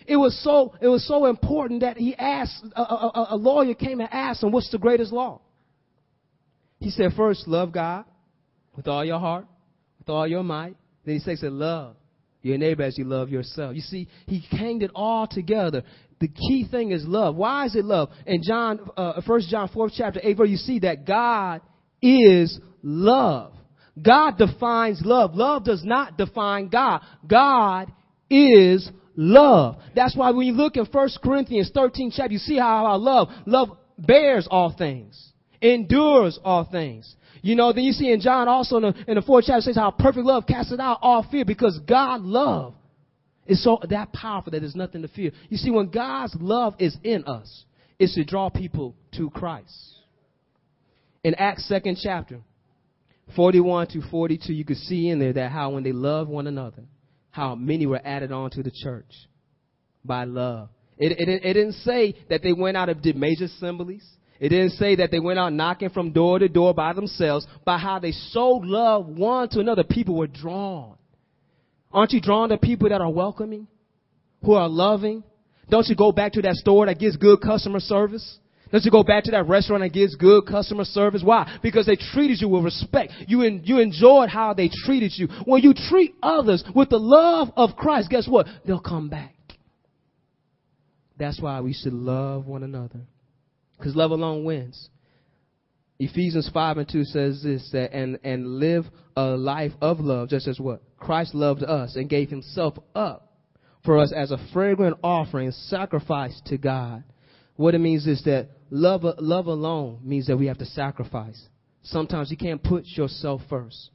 It 0.07 0.17
was 0.17 0.37
so, 0.43 0.73
it 0.81 0.87
was 0.87 1.07
so 1.07 1.27
important 1.27 1.81
that 1.81 1.97
he 1.97 2.15
asked, 2.15 2.65
a, 2.75 2.81
a, 2.81 3.27
a 3.31 3.35
lawyer 3.37 3.75
came 3.75 3.99
and 4.01 4.09
asked 4.11 4.41
him, 4.41 4.51
what's 4.51 4.71
the 4.71 4.79
greatest 4.79 5.13
law? 5.13 5.39
He 6.79 6.89
said, 6.89 7.11
first, 7.15 7.47
love 7.47 7.71
God 7.71 8.05
with 8.75 8.87
all 8.87 9.05
your 9.05 9.19
heart, 9.19 9.45
with 9.99 10.09
all 10.09 10.27
your 10.27 10.43
might. 10.43 10.75
Then 11.05 11.19
he 11.19 11.35
said, 11.35 11.51
love 11.51 11.95
your 12.41 12.57
neighbor 12.57 12.83
as 12.83 12.97
you 12.97 13.05
love 13.05 13.29
yourself. 13.29 13.73
You 13.75 13.81
see, 13.81 14.09
he 14.25 14.39
hanged 14.51 14.83
it 14.83 14.91
all 14.93 15.27
together. 15.27 15.83
The 16.23 16.29
key 16.29 16.65
thing 16.71 16.91
is 16.91 17.05
love. 17.05 17.35
Why 17.35 17.65
is 17.65 17.75
it 17.75 17.83
love? 17.83 18.09
In 18.25 18.41
John, 18.41 18.79
uh, 18.95 19.21
1 19.25 19.41
John 19.49 19.67
4 19.67 19.89
chapter 19.93 20.21
8 20.23 20.37
verse, 20.37 20.49
you 20.49 20.55
see 20.55 20.79
that 20.79 21.05
God 21.05 21.59
is 22.01 22.57
love. 22.81 23.51
God 24.01 24.37
defines 24.37 25.01
love. 25.03 25.35
Love 25.35 25.65
does 25.65 25.83
not 25.83 26.17
define 26.17 26.69
God. 26.69 27.01
God 27.27 27.91
is 28.29 28.89
love. 29.17 29.75
That's 29.97 30.15
why 30.15 30.31
when 30.31 30.47
you 30.47 30.53
look 30.53 30.77
in 30.77 30.85
1 30.85 31.09
Corinthians 31.21 31.69
13 31.73 32.13
chapter, 32.15 32.31
you 32.31 32.39
see 32.39 32.57
how 32.57 32.85
our 32.85 32.97
love, 32.97 33.27
love 33.45 33.77
bears 33.97 34.47
all 34.49 34.73
things, 34.77 35.33
endures 35.61 36.39
all 36.45 36.63
things. 36.63 37.13
You 37.41 37.55
know, 37.55 37.73
then 37.73 37.83
you 37.83 37.91
see 37.91 38.13
in 38.13 38.21
John 38.21 38.47
also 38.47 38.77
in 38.77 38.83
the, 38.83 38.93
in 39.09 39.15
the 39.15 39.21
fourth 39.21 39.43
chapter 39.47 39.59
says 39.59 39.75
how 39.75 39.91
perfect 39.91 40.25
love 40.25 40.45
casts 40.47 40.73
out 40.79 40.99
all 41.01 41.27
fear 41.29 41.43
because 41.43 41.77
God 41.85 42.21
love 42.21 42.75
it's 43.45 43.63
so 43.63 43.79
that 43.89 44.13
powerful 44.13 44.51
that 44.51 44.59
there's 44.61 44.75
nothing 44.75 45.01
to 45.01 45.07
fear. 45.07 45.31
You 45.49 45.57
see, 45.57 45.71
when 45.71 45.89
God's 45.89 46.35
love 46.39 46.75
is 46.79 46.95
in 47.03 47.25
us, 47.25 47.65
it's 47.99 48.15
to 48.15 48.23
draw 48.23 48.49
people 48.49 48.95
to 49.17 49.29
Christ. 49.29 49.73
In 51.23 51.35
Acts 51.35 51.67
second 51.67 51.97
chapter, 52.01 52.41
41 53.35 53.87
to 53.87 54.01
42, 54.09 54.53
you 54.53 54.65
could 54.65 54.77
see 54.77 55.09
in 55.09 55.19
there 55.19 55.33
that 55.33 55.51
how 55.51 55.71
when 55.71 55.83
they 55.83 55.91
loved 55.91 56.29
one 56.29 56.47
another, 56.47 56.83
how 57.31 57.55
many 57.55 57.85
were 57.85 58.01
added 58.03 58.31
on 58.31 58.51
to 58.51 58.63
the 58.63 58.71
church. 58.71 59.11
by 60.05 60.25
love. 60.25 60.69
It, 60.97 61.13
it, 61.17 61.29
it 61.29 61.53
didn't 61.53 61.73
say 61.73 62.15
that 62.29 62.43
they 62.43 62.53
went 62.53 62.77
out 62.77 62.89
and 62.89 63.01
did 63.01 63.15
major 63.15 63.45
assemblies. 63.45 64.05
It 64.39 64.49
didn't 64.49 64.71
say 64.71 64.95
that 64.97 65.11
they 65.11 65.19
went 65.19 65.39
out 65.39 65.53
knocking 65.53 65.89
from 65.89 66.11
door 66.11 66.39
to 66.39 66.49
door 66.49 66.73
by 66.73 66.93
themselves. 66.93 67.47
By 67.65 67.77
how 67.77 67.99
they 67.99 68.13
showed 68.33 68.63
love 68.65 69.07
one 69.07 69.49
to 69.49 69.59
another, 69.59 69.83
people 69.83 70.15
were 70.15 70.27
drawn. 70.27 70.95
Aren't 71.93 72.11
you 72.11 72.21
drawn 72.21 72.49
to 72.49 72.57
people 72.57 72.89
that 72.89 73.01
are 73.01 73.11
welcoming, 73.11 73.67
who 74.43 74.53
are 74.53 74.67
loving? 74.67 75.23
Don't 75.69 75.87
you 75.87 75.95
go 75.95 76.11
back 76.11 76.33
to 76.33 76.41
that 76.41 76.55
store 76.55 76.87
that 76.87 76.99
gives 76.99 77.15
good 77.15 77.39
customer 77.39 77.79
service? 77.79 78.39
Don't 78.71 78.83
you 78.83 78.91
go 78.91 79.03
back 79.03 79.25
to 79.25 79.31
that 79.31 79.47
restaurant 79.47 79.83
that 79.83 79.93
gives 79.93 80.15
good 80.15 80.47
customer 80.47 80.83
service? 80.83 81.21
Why? 81.23 81.59
Because 81.61 81.85
they 81.85 81.95
treated 81.95 82.41
you 82.41 82.49
with 82.49 82.63
respect. 82.63 83.13
You, 83.27 83.43
en- 83.43 83.61
you 83.63 83.79
enjoyed 83.79 84.29
how 84.29 84.55
they 84.55 84.67
treated 84.67 85.11
you. 85.15 85.27
When 85.45 85.61
you 85.61 85.75
treat 85.75 86.15
others 86.23 86.63
with 86.75 86.89
the 86.89 86.97
love 86.97 87.49
of 87.55 87.75
Christ, 87.75 88.09
guess 88.09 88.27
what? 88.27 88.47
They'll 88.65 88.79
come 88.79 89.09
back. 89.09 89.35
That's 91.19 91.39
why 91.39 91.61
we 91.61 91.73
should 91.73 91.93
love 91.93 92.47
one 92.47 92.63
another. 92.63 93.01
Because 93.77 93.95
love 93.95 94.09
alone 94.09 94.43
wins. 94.43 94.89
Ephesians 95.99 96.49
5 96.51 96.77
and 96.77 96.89
2 96.89 97.03
says 97.05 97.43
this 97.43 97.69
that 97.73 97.93
and, 97.93 98.17
and 98.23 98.59
live 98.59 98.85
a 99.15 99.25
life 99.25 99.73
of 99.81 99.99
love, 99.99 100.29
just 100.29 100.47
as 100.47 100.59
what? 100.59 100.81
Christ 101.03 101.35
loved 101.35 101.63
us 101.63 101.95
and 101.95 102.09
gave 102.09 102.29
himself 102.29 102.75
up 102.95 103.33
for 103.83 103.99
us 103.99 104.13
as 104.15 104.31
a 104.31 104.37
fragrant 104.53 104.97
offering, 105.03 105.51
sacrifice 105.51 106.41
to 106.45 106.57
God. 106.57 107.03
What 107.57 107.75
it 107.75 107.79
means 107.79 108.07
is 108.07 108.23
that 108.23 108.49
love, 108.69 109.03
love 109.19 109.47
alone 109.47 109.99
means 110.03 110.27
that 110.27 110.37
we 110.37 110.45
have 110.47 110.59
to 110.59 110.65
sacrifice. 110.65 111.41
Sometimes 111.83 112.31
you 112.31 112.37
can't 112.37 112.63
put 112.63 112.85
yourself 112.85 113.41
first. 113.49 113.89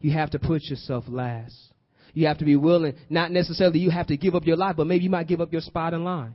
You 0.00 0.12
have 0.12 0.30
to 0.30 0.38
put 0.38 0.62
yourself 0.62 1.04
last. 1.08 1.56
You 2.14 2.28
have 2.28 2.38
to 2.38 2.44
be 2.44 2.56
willing, 2.56 2.94
not 3.10 3.32
necessarily 3.32 3.80
you 3.80 3.90
have 3.90 4.06
to 4.08 4.16
give 4.16 4.34
up 4.34 4.46
your 4.46 4.56
life, 4.56 4.76
but 4.76 4.86
maybe 4.86 5.04
you 5.04 5.10
might 5.10 5.26
give 5.26 5.40
up 5.40 5.52
your 5.52 5.62
spot 5.62 5.94
in 5.94 6.04
line. 6.04 6.34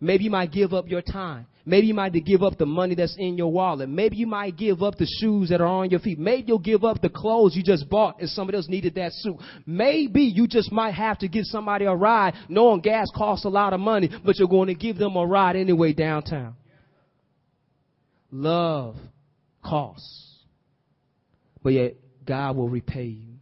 Maybe 0.00 0.24
you 0.24 0.30
might 0.30 0.52
give 0.52 0.72
up 0.72 0.88
your 0.88 1.02
time. 1.02 1.46
Maybe 1.68 1.86
you 1.86 1.92
might 1.92 2.14
give 2.24 2.42
up 2.42 2.56
the 2.56 2.64
money 2.64 2.94
that's 2.94 3.14
in 3.18 3.36
your 3.36 3.52
wallet. 3.52 3.90
Maybe 3.90 4.16
you 4.16 4.26
might 4.26 4.56
give 4.56 4.82
up 4.82 4.96
the 4.96 5.06
shoes 5.20 5.50
that 5.50 5.60
are 5.60 5.66
on 5.66 5.90
your 5.90 6.00
feet. 6.00 6.18
Maybe 6.18 6.44
you'll 6.48 6.58
give 6.58 6.82
up 6.82 7.02
the 7.02 7.10
clothes 7.10 7.54
you 7.54 7.62
just 7.62 7.90
bought 7.90 8.22
if 8.22 8.30
somebody 8.30 8.56
else 8.56 8.68
needed 8.70 8.94
that 8.94 9.12
suit. 9.12 9.36
Maybe 9.66 10.22
you 10.22 10.48
just 10.48 10.72
might 10.72 10.94
have 10.94 11.18
to 11.18 11.28
give 11.28 11.44
somebody 11.44 11.84
a 11.84 11.94
ride 11.94 12.32
knowing 12.48 12.80
gas 12.80 13.08
costs 13.14 13.44
a 13.44 13.50
lot 13.50 13.74
of 13.74 13.80
money, 13.80 14.08
but 14.24 14.38
you're 14.38 14.48
going 14.48 14.68
to 14.68 14.74
give 14.74 14.96
them 14.96 15.14
a 15.16 15.26
ride 15.26 15.56
anyway 15.56 15.92
downtown. 15.92 16.56
Love 18.32 18.96
costs. 19.62 20.36
But 21.62 21.74
yet 21.74 21.96
God 22.24 22.56
will 22.56 22.70
repay 22.70 23.08
you. 23.08 23.34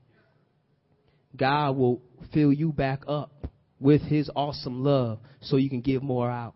God 1.37 1.76
will 1.76 2.02
fill 2.35 2.52
you 2.52 2.73
back 2.73 3.02
up 3.06 3.47
with 3.78 4.02
his 4.02 4.28
awesome 4.35 4.83
love 4.83 5.21
so 5.42 5.59
you 5.59 5.71
can 5.71 5.80
give 5.80 6.02
more 6.02 6.28
out. 6.28 6.55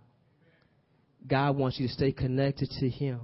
God 1.27 1.57
wants 1.57 1.79
you 1.79 1.87
to 1.87 1.93
stay 1.93 2.13
connected 2.13 2.71
to 2.81 2.89
him. 2.89 3.21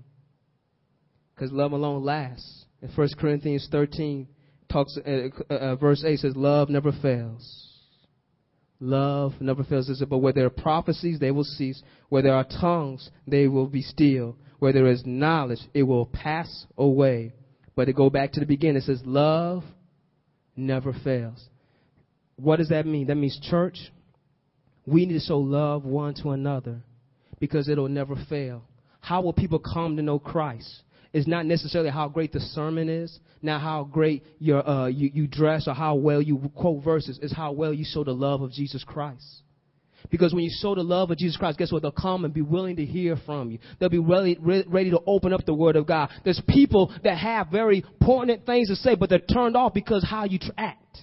Because 1.34 1.52
love 1.52 1.72
alone 1.72 2.04
lasts. 2.04 2.64
In 2.82 2.88
1 2.88 3.08
Corinthians 3.18 3.68
13, 3.70 4.26
talks, 4.70 4.98
uh, 5.06 5.28
uh, 5.50 5.54
uh, 5.54 5.76
verse 5.76 6.04
8 6.04 6.18
says, 6.18 6.36
Love 6.36 6.68
never 6.68 6.92
fails. 6.92 7.62
Love 8.80 9.32
never 9.40 9.64
fails. 9.64 9.88
It 9.88 9.96
says, 9.96 10.08
but 10.08 10.18
where 10.18 10.32
there 10.32 10.46
are 10.46 10.50
prophecies, 10.50 11.18
they 11.18 11.30
will 11.30 11.44
cease. 11.44 11.82
Where 12.08 12.22
there 12.22 12.34
are 12.34 12.44
tongues, 12.44 13.10
they 13.26 13.48
will 13.48 13.66
be 13.66 13.82
still. 13.82 14.36
Where 14.58 14.72
there 14.72 14.86
is 14.86 15.02
knowledge, 15.04 15.60
it 15.74 15.82
will 15.82 16.06
pass 16.06 16.66
away. 16.76 17.34
But 17.74 17.86
to 17.86 17.92
go 17.92 18.10
back 18.10 18.32
to 18.32 18.40
the 18.40 18.46
beginning, 18.46 18.76
it 18.76 18.84
says, 18.84 19.02
Love 19.04 19.64
never 20.56 20.92
fails. 20.92 21.48
What 22.36 22.56
does 22.56 22.68
that 22.68 22.86
mean? 22.86 23.06
That 23.06 23.16
means, 23.16 23.38
church, 23.42 23.78
we 24.86 25.06
need 25.06 25.14
to 25.14 25.20
show 25.20 25.38
love 25.38 25.84
one 25.84 26.14
to 26.22 26.30
another 26.30 26.82
because 27.38 27.68
it'll 27.68 27.88
never 27.88 28.14
fail. 28.28 28.62
How 29.00 29.22
will 29.22 29.32
people 29.32 29.58
come 29.58 29.96
to 29.96 30.02
know 30.02 30.18
Christ? 30.18 30.82
It's 31.12 31.26
not 31.26 31.46
necessarily 31.46 31.90
how 31.90 32.08
great 32.08 32.32
the 32.32 32.40
sermon 32.40 32.88
is, 32.88 33.18
not 33.40 33.60
how 33.60 33.84
great 33.84 34.24
your, 34.38 34.68
uh, 34.68 34.86
you, 34.86 35.10
you 35.14 35.26
dress 35.26 35.66
or 35.66 35.74
how 35.74 35.94
well 35.94 36.20
you 36.20 36.50
quote 36.54 36.84
verses. 36.84 37.18
It's 37.22 37.34
how 37.34 37.52
well 37.52 37.72
you 37.72 37.84
show 37.88 38.04
the 38.04 38.12
love 38.12 38.42
of 38.42 38.50
Jesus 38.52 38.84
Christ. 38.84 39.24
Because 40.10 40.34
when 40.34 40.44
you 40.44 40.50
show 40.60 40.74
the 40.74 40.82
love 40.82 41.10
of 41.10 41.18
Jesus 41.18 41.36
Christ, 41.36 41.58
guess 41.58 41.72
what? 41.72 41.82
They'll 41.82 41.90
come 41.90 42.24
and 42.24 42.34
be 42.34 42.42
willing 42.42 42.76
to 42.76 42.84
hear 42.84 43.16
from 43.24 43.50
you. 43.50 43.58
They'll 43.78 43.88
be 43.88 43.98
ready, 43.98 44.36
ready 44.38 44.90
to 44.90 45.00
open 45.06 45.32
up 45.32 45.44
the 45.46 45.54
Word 45.54 45.76
of 45.76 45.86
God. 45.86 46.10
There's 46.24 46.40
people 46.48 46.94
that 47.02 47.16
have 47.16 47.48
very 47.48 47.84
poignant 48.00 48.46
things 48.46 48.68
to 48.68 48.76
say, 48.76 48.94
but 48.94 49.08
they're 49.08 49.18
turned 49.18 49.56
off 49.56 49.74
because 49.74 50.06
how 50.08 50.24
you 50.24 50.38
act. 50.56 50.98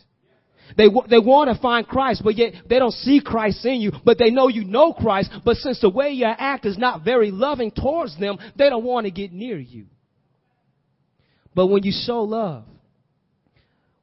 They, 0.78 0.88
they 1.10 1.20
want 1.20 1.56
to 1.56 1.62
find 1.62 1.88
Christ, 1.88 2.22
but 2.24 2.36
yet 2.36 2.54
they 2.68 2.80
don't 2.80 2.92
see 2.92 3.22
Christ 3.24 3.66
in 3.66 3.82
you, 3.82 3.92
but 4.04 4.18
they 4.18 4.30
know 4.30 4.48
you 4.48 4.64
know 4.64 4.94
Christ, 4.94 5.32
but 5.46 5.58
since 5.58 5.80
the 5.82 5.90
way 5.90 6.12
you 6.12 6.26
act 6.26 6.66
is 6.66 6.78
not 6.78 7.04
very 7.04 7.32
loving 7.32 7.72
towards 7.72 8.18
them, 8.20 8.38
they 8.56 8.70
don't 8.70 8.84
want 8.84 9.06
to 9.06 9.12
get 9.12 9.32
near 9.32 9.58
you. 9.58 9.86
But 11.56 11.68
when 11.68 11.84
you 11.84 11.92
show 12.06 12.24
love, 12.24 12.66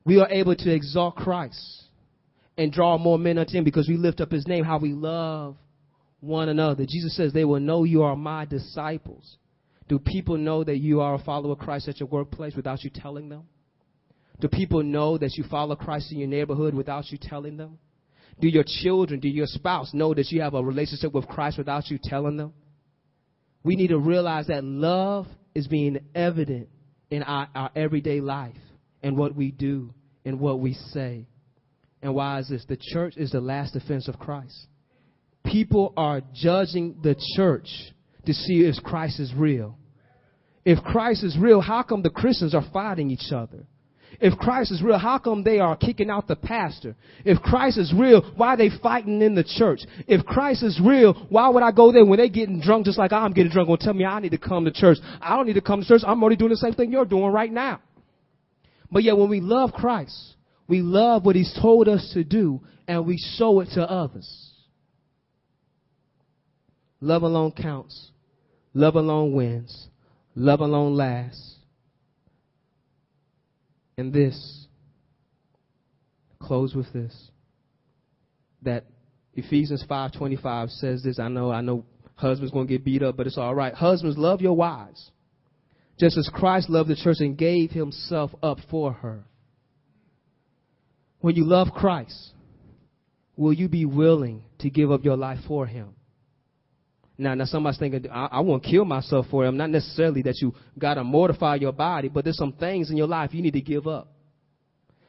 we 0.05 0.21
are 0.21 0.29
able 0.31 0.55
to 0.55 0.73
exalt 0.73 1.17
Christ 1.17 1.85
and 2.57 2.73
draw 2.73 2.99
more 2.99 3.19
men 3.19 3.39
unto 3.39 3.53
him 3.53 3.65
because 3.65 3.89
we 3.89 3.97
lift 3.97 4.21
up 4.21 4.31
his 4.31 4.47
name, 4.47 4.65
how 4.65 4.79
we 4.79 4.93
love 4.93 5.57
one 6.21 6.49
another. 6.49 6.85
Jesus 6.89 7.17
says, 7.17 7.33
They 7.33 7.45
will 7.45 7.61
know 7.61 7.85
you 7.85 8.03
are 8.03 8.17
my 8.17 8.45
disciples. 8.45 9.37
Do 9.89 9.99
people 9.99 10.37
know 10.37 10.63
that 10.63 10.79
you 10.79 11.01
are 11.01 11.15
a 11.15 11.19
follower 11.19 11.53
of 11.53 11.59
Christ 11.59 11.89
at 11.89 11.99
your 11.99 12.09
workplace 12.09 12.55
without 12.55 12.85
you 12.85 12.91
telling 12.91 13.29
them? 13.29 13.45
Do 14.41 14.49
people 14.49 14.83
know 14.83 15.19
that 15.19 15.37
you 15.37 15.45
follow 15.51 15.77
Christ 15.77 16.13
in 16.13 16.19
your 16.19 16.29
neighborhood 16.29 16.75
without 16.75 17.11
you 17.11 17.19
telling 17.21 17.57
them? 17.57 17.79
Do 18.41 18.49
your 18.49 18.65
children, 18.67 19.21
do 19.21 19.29
your 19.29 19.47
spouse 19.47 19.93
know 19.93 20.15
that 20.15 20.31
you 20.31 20.41
have 20.41 20.55
a 20.55 20.65
relationship 20.65 21.13
with 21.13 21.29
Christ 21.29 21.59
without 21.59 21.91
you 21.91 21.99
telling 22.03 22.37
them? 22.37 22.55
We 23.63 23.77
need 23.77 23.89
to 23.89 23.99
realize 23.99 24.47
that 24.47 24.65
love 24.65 25.27
is 25.55 25.69
being 25.69 25.99
evident 26.15 26.69
in 27.11 27.23
our, 27.23 27.49
our 27.55 27.71
everyday 27.77 28.21
life 28.21 28.57
and 29.03 29.17
what 29.17 29.35
we 29.35 29.51
do 29.51 29.93
and 30.25 30.41
what 30.41 30.61
we 30.61 30.73
say. 30.73 31.27
And 32.03 32.15
why 32.15 32.39
is 32.39 32.49
this? 32.49 32.65
The 32.67 32.79
church 32.79 33.15
is 33.17 33.33
the 33.33 33.41
last 33.41 33.75
defense 33.75 34.09
of 34.09 34.19
Christ. 34.19 34.67
People 35.45 35.93
are 35.97 36.23
judging 36.35 36.97
the 37.03 37.17
church 37.37 37.69
to 38.25 38.33
see 38.33 38.61
if 38.61 38.83
Christ 38.83 39.21
is 39.21 39.35
real. 39.35 39.77
If 40.65 40.83
Christ 40.83 41.25
is 41.25 41.37
real, 41.39 41.61
how 41.61 41.83
come 41.83 42.03
the 42.03 42.11
Christians 42.11 42.55
are 42.55 42.65
fighting 42.73 43.11
each 43.11 43.33
other? 43.33 43.67
If 44.21 44.39
Christ 44.39 44.73
is 44.73 44.83
real, 44.83 44.99
how 44.99 45.19
come 45.19 45.45
they 45.45 45.61
are 45.61 45.77
kicking 45.77 46.11
out 46.11 46.27
the 46.27 46.37
pastor? 46.37 46.97
If 47.25 47.41
Christ 47.43 47.79
is 47.79 47.93
real, 47.97 48.23
why 48.37 48.55
are 48.55 48.57
they 48.57 48.71
fighting 48.83 49.23
in 49.23 49.35
the 49.35 49.45
church? 49.45 49.81
If 50.09 50.27
Christ 50.27 50.63
is 50.63 50.81
real, 50.83 51.15
why 51.29 51.49
would 51.49 51.63
I 51.63 51.71
go 51.71 51.93
there 51.93 52.05
when 52.05 52.19
they 52.19 52.29
getting 52.29 52.61
drunk 52.61 52.87
just 52.87 52.99
like 52.99 53.13
I'm 53.13 53.33
getting 53.33 53.53
drunk? 53.53 53.69
Will 53.69 53.77
tell 53.77 53.95
me 53.95 54.05
I 54.05 54.19
need 54.21 54.33
to 54.33 54.39
come 54.39 54.65
to 54.65 54.73
church. 54.73 54.99
I 55.21 55.37
don't 55.37 55.47
need 55.47 55.55
to 55.55 55.61
come 55.61 55.81
to 55.81 55.87
church. 55.87 56.03
I'm 56.05 56.23
already 56.23 56.37
doing 56.37 56.51
the 56.51 56.57
same 56.57 56.75
thing 56.75 56.91
you're 56.91 57.05
doing 57.05 57.33
right 57.33 57.53
now. 57.53 57.81
But 58.91 59.05
yet 59.05 59.17
when 59.17 59.31
we 59.31 59.41
love 59.41 59.73
Christ, 59.73 60.35
we 60.67 60.83
love 60.83 61.25
what 61.25 61.37
he's 61.37 61.57
told 61.61 61.89
us 61.89 62.11
to 62.15 62.25
do 62.25 62.61
and 62.89 63.07
we 63.07 63.17
show 63.37 63.61
it 63.61 63.69
to 63.75 63.89
others. 63.89 64.51
Love 67.01 67.23
alone 67.23 67.53
counts. 67.53 68.11
Love 68.75 68.97
alone 68.97 69.33
wins. 69.33 69.89
Love 70.35 70.61
alone 70.61 70.95
lasts. 70.95 71.57
And 74.01 74.15
this, 74.15 74.67
close 76.41 76.75
with 76.75 76.91
this, 76.91 77.15
that 78.63 78.87
Ephesians 79.35 79.85
5.25 79.89 80.71
says 80.71 81.03
this. 81.03 81.19
I 81.19 81.29
know, 81.29 81.53
I 81.53 81.61
know 81.61 81.85
husbands 82.15 82.51
going 82.51 82.67
to 82.67 82.73
get 82.73 82.83
beat 82.83 83.03
up, 83.03 83.19
but 83.19 83.27
it's 83.27 83.37
all 83.37 83.55
right. 83.55 83.75
Husbands, 83.75 84.17
love 84.17 84.41
your 84.41 84.57
wives. 84.57 85.11
Just 85.99 86.17
as 86.17 86.31
Christ 86.33 86.71
loved 86.71 86.89
the 86.89 86.97
church 86.97 87.19
and 87.21 87.37
gave 87.37 87.73
himself 87.73 88.31
up 88.43 88.57
for 88.71 88.95
her. 88.95 89.25
When 91.21 91.37
you 91.37 91.45
love 91.45 91.69
Christ, 91.75 92.33
will 93.37 93.53
you 93.53 93.69
be 93.69 93.85
willing 93.85 94.45
to 94.61 94.71
give 94.71 94.91
up 94.91 95.05
your 95.05 95.19
life 95.19 95.41
for 95.47 95.67
him? 95.67 95.91
Now, 97.21 97.35
now 97.35 97.45
somebody's 97.45 97.79
thinking, 97.79 98.11
I, 98.11 98.29
I 98.33 98.41
won't 98.41 98.65
kill 98.65 98.87
myself 98.87 99.27
for 99.31 99.45
him. 99.45 99.59
Not 99.59 99.69
necessarily 99.69 100.23
that 100.23 100.41
you 100.41 100.55
got 100.79 100.95
to 100.95 101.05
mortify 101.05 101.57
your 101.57 101.73
body, 101.73 102.09
but 102.09 102.25
there's 102.25 102.39
some 102.39 102.55
things 102.55 102.91
in 102.91 102.97
your 102.97 103.07
life 103.07 103.35
you 103.35 103.43
need 103.43 103.53
to 103.53 103.61
give 103.61 103.87
up 103.87 104.09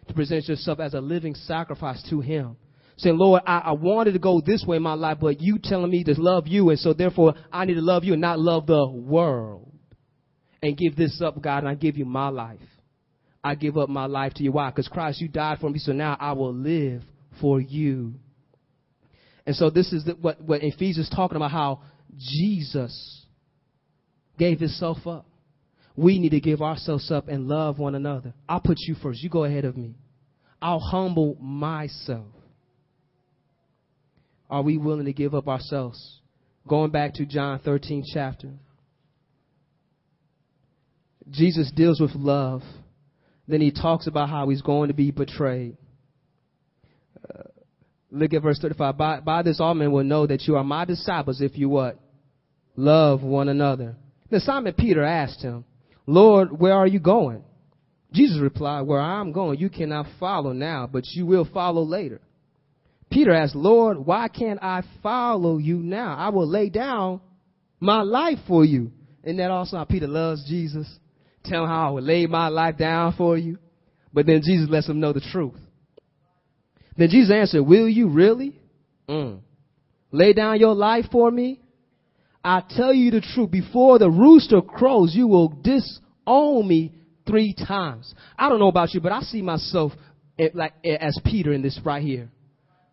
to 0.07 0.13
present 0.13 0.47
yourself 0.47 0.79
as 0.81 0.93
a 0.93 0.99
living 0.99 1.35
sacrifice 1.35 2.03
to 2.09 2.19
him. 2.19 2.57
Saying, 2.97 3.17
Lord, 3.17 3.43
I, 3.47 3.59
I 3.59 3.71
wanted 3.71 4.11
to 4.11 4.19
go 4.19 4.41
this 4.45 4.65
way 4.67 4.75
in 4.77 4.83
my 4.83 4.93
life, 4.93 5.19
but 5.21 5.39
you 5.39 5.57
telling 5.57 5.89
me 5.89 6.03
to 6.03 6.19
love 6.19 6.47
you, 6.47 6.69
and 6.69 6.77
so 6.77 6.93
therefore 6.93 7.33
I 7.51 7.63
need 7.63 7.75
to 7.75 7.81
love 7.81 8.03
you 8.03 8.11
and 8.11 8.21
not 8.21 8.39
love 8.39 8.67
the 8.67 8.87
world. 8.89 9.71
And 10.61 10.77
give 10.77 10.95
this 10.95 11.21
up, 11.23 11.41
God, 11.41 11.59
and 11.59 11.69
I 11.69 11.75
give 11.75 11.97
you 11.97 12.05
my 12.05 12.27
life. 12.27 12.59
I 13.43 13.55
give 13.55 13.77
up 13.77 13.89
my 13.89 14.05
life 14.05 14.33
to 14.35 14.43
you. 14.43 14.51
Why? 14.51 14.69
Because 14.69 14.87
Christ, 14.87 15.21
you 15.21 15.29
died 15.29 15.59
for 15.59 15.69
me, 15.69 15.79
so 15.79 15.93
now 15.93 16.17
I 16.19 16.33
will 16.33 16.53
live 16.53 17.03
for 17.39 17.59
you. 17.59 18.15
And 19.45 19.55
so 19.55 19.69
this 19.69 19.91
is 19.91 20.05
the, 20.05 20.13
what, 20.13 20.39
what 20.41 20.63
Ephesians 20.63 21.09
talking 21.09 21.35
about, 21.35 21.51
how 21.51 21.81
Jesus 22.17 23.25
gave 24.37 24.59
himself 24.59 25.05
up. 25.05 25.25
We 25.95 26.19
need 26.19 26.29
to 26.29 26.39
give 26.39 26.61
ourselves 26.61 27.11
up 27.11 27.27
and 27.27 27.47
love 27.47 27.77
one 27.77 27.95
another. 27.95 28.33
I'll 28.47 28.61
put 28.61 28.77
you 28.79 28.95
first. 28.95 29.21
You 29.21 29.29
go 29.29 29.43
ahead 29.43 29.65
of 29.65 29.77
me. 29.77 29.95
I'll 30.61 30.79
humble 30.79 31.37
myself. 31.39 32.27
are 34.49 34.61
we 34.61 34.77
willing 34.77 35.05
to 35.05 35.13
give 35.13 35.33
up 35.33 35.47
ourselves? 35.47 36.21
Going 36.67 36.91
back 36.91 37.15
to 37.15 37.25
John 37.25 37.59
13 37.59 38.03
chapter. 38.13 38.51
Jesus 41.29 41.71
deals 41.75 41.99
with 41.99 42.11
love. 42.15 42.61
Then 43.47 43.61
he 43.61 43.71
talks 43.71 44.07
about 44.07 44.29
how 44.29 44.49
he's 44.49 44.61
going 44.61 44.89
to 44.89 44.93
be 44.93 45.11
betrayed. 45.11 45.77
Uh, 47.27 47.43
look 48.11 48.33
at 48.33 48.43
verse 48.43 48.59
35. 48.59 48.97
By, 48.97 49.19
by 49.21 49.41
this 49.41 49.59
all 49.59 49.73
men 49.73 49.91
will 49.91 50.03
know 50.03 50.27
that 50.27 50.43
you 50.43 50.57
are 50.57 50.63
my 50.63 50.85
disciples 50.85 51.41
if 51.41 51.57
you 51.57 51.69
what? 51.69 51.99
Love 52.75 53.23
one 53.23 53.49
another. 53.49 53.95
Then 54.29 54.39
Simon 54.41 54.73
Peter 54.73 55.03
asked 55.03 55.41
him, 55.41 55.65
Lord, 56.05 56.57
where 56.57 56.73
are 56.73 56.87
you 56.87 56.99
going? 56.99 57.43
Jesus 58.13 58.39
replied, 58.39 58.81
Where 58.81 58.99
I'm 58.99 59.31
going, 59.31 59.59
you 59.59 59.69
cannot 59.69 60.05
follow 60.19 60.53
now, 60.53 60.87
but 60.91 61.05
you 61.07 61.25
will 61.25 61.47
follow 61.53 61.83
later. 61.83 62.21
Peter 63.09 63.33
asked, 63.33 63.55
Lord, 63.55 63.97
why 64.05 64.27
can't 64.27 64.61
I 64.61 64.83
follow 65.03 65.57
you 65.57 65.77
now? 65.77 66.15
I 66.17 66.29
will 66.29 66.47
lay 66.47 66.69
down 66.69 67.21
my 67.79 68.01
life 68.01 68.39
for 68.47 68.63
you. 68.63 68.91
Isn't 69.23 69.37
that 69.37 69.51
also 69.51 69.77
how 69.77 69.83
Peter 69.83 70.07
loves 70.07 70.45
Jesus? 70.47 70.87
Tell 71.43 71.63
him 71.63 71.69
how 71.69 71.89
I 71.89 71.91
would 71.91 72.03
lay 72.03 72.25
my 72.25 72.47
life 72.47 72.77
down 72.77 73.13
for 73.17 73.37
you. 73.37 73.57
But 74.13 74.25
then 74.25 74.41
Jesus 74.43 74.69
lets 74.69 74.87
him 74.87 74.99
know 74.99 75.13
the 75.13 75.21
truth. 75.31 75.55
Then 77.01 77.09
Jesus 77.09 77.31
answered, 77.31 77.63
Will 77.63 77.89
you 77.89 78.09
really? 78.09 78.53
Mm. 79.09 79.39
Lay 80.11 80.33
down 80.33 80.59
your 80.59 80.75
life 80.75 81.05
for 81.11 81.31
me? 81.31 81.59
I 82.43 82.61
tell 82.69 82.93
you 82.93 83.09
the 83.09 83.21
truth, 83.21 83.49
before 83.49 83.97
the 83.97 84.07
rooster 84.07 84.61
crows, 84.61 85.15
you 85.15 85.27
will 85.27 85.49
disown 85.49 86.67
me 86.67 86.93
three 87.25 87.55
times. 87.55 88.13
I 88.37 88.49
don't 88.49 88.59
know 88.59 88.67
about 88.67 88.93
you, 88.93 89.01
but 89.01 89.11
I 89.11 89.21
see 89.21 89.41
myself 89.41 89.93
like 90.53 90.73
as 90.85 91.19
Peter 91.25 91.51
in 91.51 91.63
this 91.63 91.79
right 91.83 92.03
here. 92.03 92.29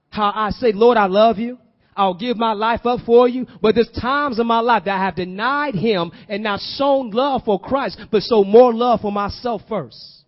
How 0.09 0.33
I 0.35 0.53
say, 0.53 0.73
Lord, 0.73 0.97
I 0.97 1.05
love 1.05 1.37
you. 1.37 1.59
I'll 1.95 2.15
give 2.15 2.39
my 2.39 2.55
life 2.55 2.87
up 2.87 3.01
for 3.05 3.29
you. 3.29 3.47
But 3.61 3.75
there's 3.75 3.91
times 3.91 4.39
in 4.39 4.47
my 4.47 4.61
life 4.61 4.85
that 4.87 4.99
I 4.99 5.05
have 5.05 5.17
denied 5.17 5.75
him 5.75 6.13
and 6.31 6.43
not 6.43 6.61
shown 6.79 7.11
love 7.11 7.43
for 7.45 7.61
Christ, 7.61 8.01
but 8.11 8.23
show 8.23 8.43
more 8.43 8.73
love 8.73 9.03
for 9.03 9.13
myself 9.13 9.61
first. 9.69 10.25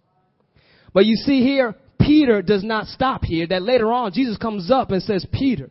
But 0.93 1.07
you 1.07 1.15
see 1.15 1.43
here, 1.43 1.77
Peter 2.01 2.43
does 2.43 2.65
not 2.65 2.87
stop 2.87 3.25
here. 3.25 3.47
That 3.47 3.63
later 3.63 3.93
on, 3.93 4.13
Jesus 4.13 4.37
comes 4.37 4.71
up 4.71 4.91
and 4.91 5.03
says, 5.03 5.27
Peter, 5.33 5.71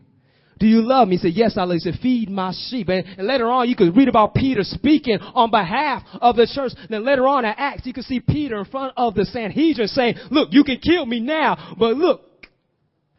do 0.60 0.68
you 0.68 0.82
love 0.82 1.08
me? 1.08 1.16
He 1.16 1.22
said, 1.22 1.38
yes, 1.38 1.58
I 1.58 1.64
love 1.64 1.76
you. 1.76 1.80
He 1.84 1.92
said, 1.92 2.02
feed 2.02 2.30
my 2.30 2.54
sheep. 2.70 2.90
And, 2.90 3.06
and, 3.18 3.28
later 3.28 3.50
on, 3.50 3.70
you 3.70 3.76
could 3.76 3.96
read 3.96 4.10
about 4.10 4.34
Peter 4.34 4.62
speaking 4.64 5.18
on 5.20 5.50
behalf 5.50 6.04
of 6.22 6.36
the 6.36 6.48
church. 6.54 6.74
Then 6.90 7.06
later 7.06 7.26
on 7.28 7.46
in 7.46 7.54
Acts, 7.58 7.86
you 7.86 7.94
can 7.94 8.04
see 8.04 8.20
Peter 8.20 8.60
in 8.60 8.66
front 8.66 8.94
of 8.98 9.16
the 9.16 9.26
Sanhedrin 9.26 9.88
saying, 9.88 10.16
look, 10.30 10.50
you 10.52 10.64
can 10.66 10.80
kill 10.80 11.06
me 11.06 11.22
now, 11.22 11.76
but 11.80 11.96
look, 11.96 12.22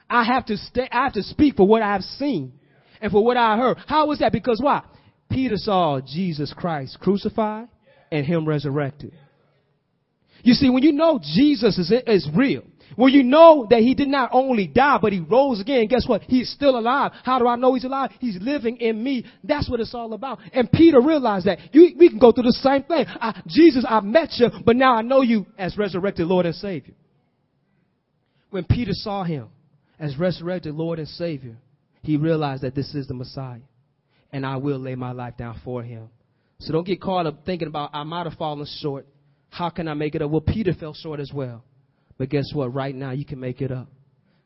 I 0.09 0.25
have 0.25 0.47
to 0.47 0.57
stay, 0.57 0.89
I 0.91 1.05
have 1.05 1.15
to 1.15 1.23
speak 1.23 1.57
for 1.57 1.67
what 1.67 1.83
I 1.83 1.93
have 1.93 2.03
seen 2.03 2.53
and 3.01 3.11
for 3.11 3.25
what 3.25 3.37
I 3.37 3.57
heard. 3.57 3.79
How 3.87 4.07
was 4.07 4.19
that? 4.19 4.33
Because 4.33 4.61
why? 4.63 4.83
Peter 5.31 5.57
saw 5.57 6.01
Jesus 6.01 6.53
Christ 6.55 6.99
crucified 7.01 7.69
and 8.11 8.27
him 8.27 8.47
resurrected. 8.47 9.13
You 10.43 10.55
see, 10.55 10.69
when 10.69 10.83
you 10.83 10.93
know 10.93 11.21
Jesus 11.23 11.79
is, 11.79 11.93
is 12.07 12.29
real, 12.35 12.65
when 12.97 13.13
you 13.13 13.23
know 13.23 13.67
that 13.71 13.81
he 13.81 13.95
did 13.95 14.09
not 14.09 14.31
only 14.33 14.67
die, 14.67 14.99
but 15.01 15.13
he 15.13 15.21
rose 15.21 15.61
again, 15.61 15.87
guess 15.87 16.07
what? 16.07 16.23
He's 16.23 16.51
still 16.51 16.79
alive. 16.79 17.13
How 17.25 17.39
do 17.39 17.47
I 17.47 17.57
know 17.57 17.75
he's 17.75 17.85
alive? 17.85 18.11
He's 18.19 18.39
living 18.41 18.79
in 18.79 19.03
me. 19.03 19.25
That's 19.45 19.69
what 19.71 19.81
it's 19.81 19.95
all 19.95 20.13
about. 20.13 20.41
And 20.53 20.71
Peter 20.71 21.01
realized 21.01 21.47
that. 21.47 21.59
You, 21.73 21.95
we 21.99 22.09
can 22.09 22.19
go 22.19 22.33
through 22.33 22.45
the 22.45 22.53
same 22.53 22.83
thing. 22.83 23.07
I, 23.09 23.41
Jesus, 23.47 23.85
I 23.89 24.01
met 24.01 24.31
you, 24.39 24.49
but 24.65 24.77
now 24.77 24.95
I 24.95 25.03
know 25.03 25.23
you 25.23 25.47
as 25.59 25.79
resurrected 25.79 26.27
Lord 26.27 26.47
and 26.47 26.55
Savior. 26.55 26.95
When 28.51 28.65
Peter 28.65 28.93
saw 28.93 29.23
him, 29.23 29.49
as 29.99 30.19
resurrected 30.19 30.75
Lord 30.75 30.99
and 30.99 31.09
Savior, 31.09 31.57
he 32.03 32.17
realized 32.17 32.63
that 32.63 32.75
this 32.75 32.95
is 32.95 33.07
the 33.07 33.15
Messiah. 33.15 33.61
And 34.33 34.47
I 34.47 34.57
will 34.57 34.79
lay 34.79 34.95
my 34.95 35.13
life 35.13 35.37
down 35.37 35.61
for 35.65 35.83
him. 35.83 36.09
So 36.61 36.73
don't 36.73 36.87
get 36.87 37.01
caught 37.01 37.27
up 37.27 37.45
thinking 37.45 37.69
about, 37.69 37.91
I 37.93 38.03
might 38.03 38.27
have 38.27 38.39
fallen 38.39 38.67
short. 38.81 39.07
How 39.49 39.71
can 39.71 39.89
I 39.89 39.95
make 39.95 40.15
it 40.15 40.23
up? 40.23 40.31
Well, 40.31 40.41
Peter 40.41 40.73
fell 40.73 40.95
short 40.95 41.21
as 41.21 41.33
well. 41.33 41.65
But 42.21 42.29
guess 42.29 42.51
what? 42.53 42.75
Right 42.75 42.95
now, 42.95 43.13
you 43.13 43.25
can 43.25 43.41
make 43.41 43.63
it 43.63 43.73
up. 43.73 43.89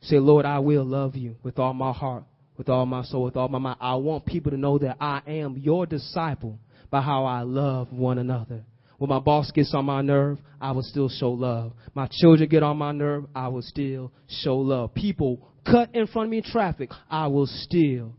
Say, 0.02 0.20
Lord, 0.20 0.46
I 0.46 0.60
will 0.60 0.84
love 0.84 1.16
you 1.16 1.34
with 1.42 1.58
all 1.58 1.74
my 1.74 1.90
heart, 1.90 2.22
with 2.56 2.68
all 2.68 2.86
my 2.86 3.02
soul, 3.02 3.24
with 3.24 3.36
all 3.36 3.48
my 3.48 3.58
mind. 3.58 3.78
I 3.80 3.96
want 3.96 4.24
people 4.24 4.52
to 4.52 4.56
know 4.56 4.78
that 4.78 4.96
I 5.00 5.22
am 5.26 5.56
your 5.56 5.84
disciple 5.84 6.60
by 6.88 7.00
how 7.00 7.24
I 7.24 7.40
love 7.40 7.92
one 7.92 8.18
another. 8.18 8.64
When 8.98 9.10
my 9.10 9.18
boss 9.18 9.50
gets 9.50 9.74
on 9.74 9.86
my 9.86 10.02
nerve, 10.02 10.38
I 10.60 10.70
will 10.70 10.84
still 10.84 11.08
show 11.08 11.32
love. 11.32 11.72
My 11.96 12.08
children 12.12 12.48
get 12.48 12.62
on 12.62 12.76
my 12.76 12.92
nerve, 12.92 13.24
I 13.34 13.48
will 13.48 13.62
still 13.62 14.12
show 14.28 14.56
love. 14.58 14.94
People 14.94 15.50
cut 15.66 15.92
in 15.96 16.06
front 16.06 16.26
of 16.26 16.30
me 16.30 16.36
in 16.36 16.44
traffic, 16.44 16.90
I 17.10 17.26
will 17.26 17.48
still 17.48 18.14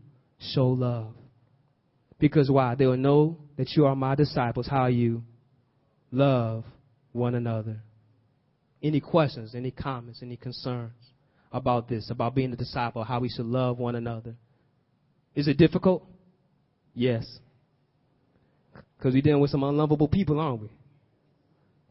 show 0.52 0.66
love. 0.68 1.14
Because 2.18 2.50
why? 2.50 2.74
They 2.74 2.84
will 2.84 2.98
know 2.98 3.38
that 3.56 3.70
you 3.70 3.86
are 3.86 3.96
my 3.96 4.16
disciples, 4.16 4.68
how 4.68 4.88
you 4.88 5.22
love 6.12 6.64
one 7.12 7.34
another. 7.34 7.80
Any 8.82 9.00
questions, 9.00 9.54
any 9.54 9.70
comments, 9.70 10.20
any 10.22 10.36
concerns 10.36 10.92
about 11.52 11.88
this, 11.88 12.10
about 12.10 12.34
being 12.34 12.52
a 12.52 12.56
disciple, 12.56 13.04
how 13.04 13.20
we 13.20 13.28
should 13.28 13.46
love 13.46 13.78
one 13.78 13.94
another? 13.94 14.34
Is 15.34 15.48
it 15.48 15.56
difficult? 15.56 16.04
Yes. 16.94 17.38
Because 18.96 19.14
we're 19.14 19.22
dealing 19.22 19.40
with 19.40 19.50
some 19.50 19.62
unlovable 19.62 20.08
people, 20.08 20.40
aren't 20.40 20.62
we? 20.62 20.68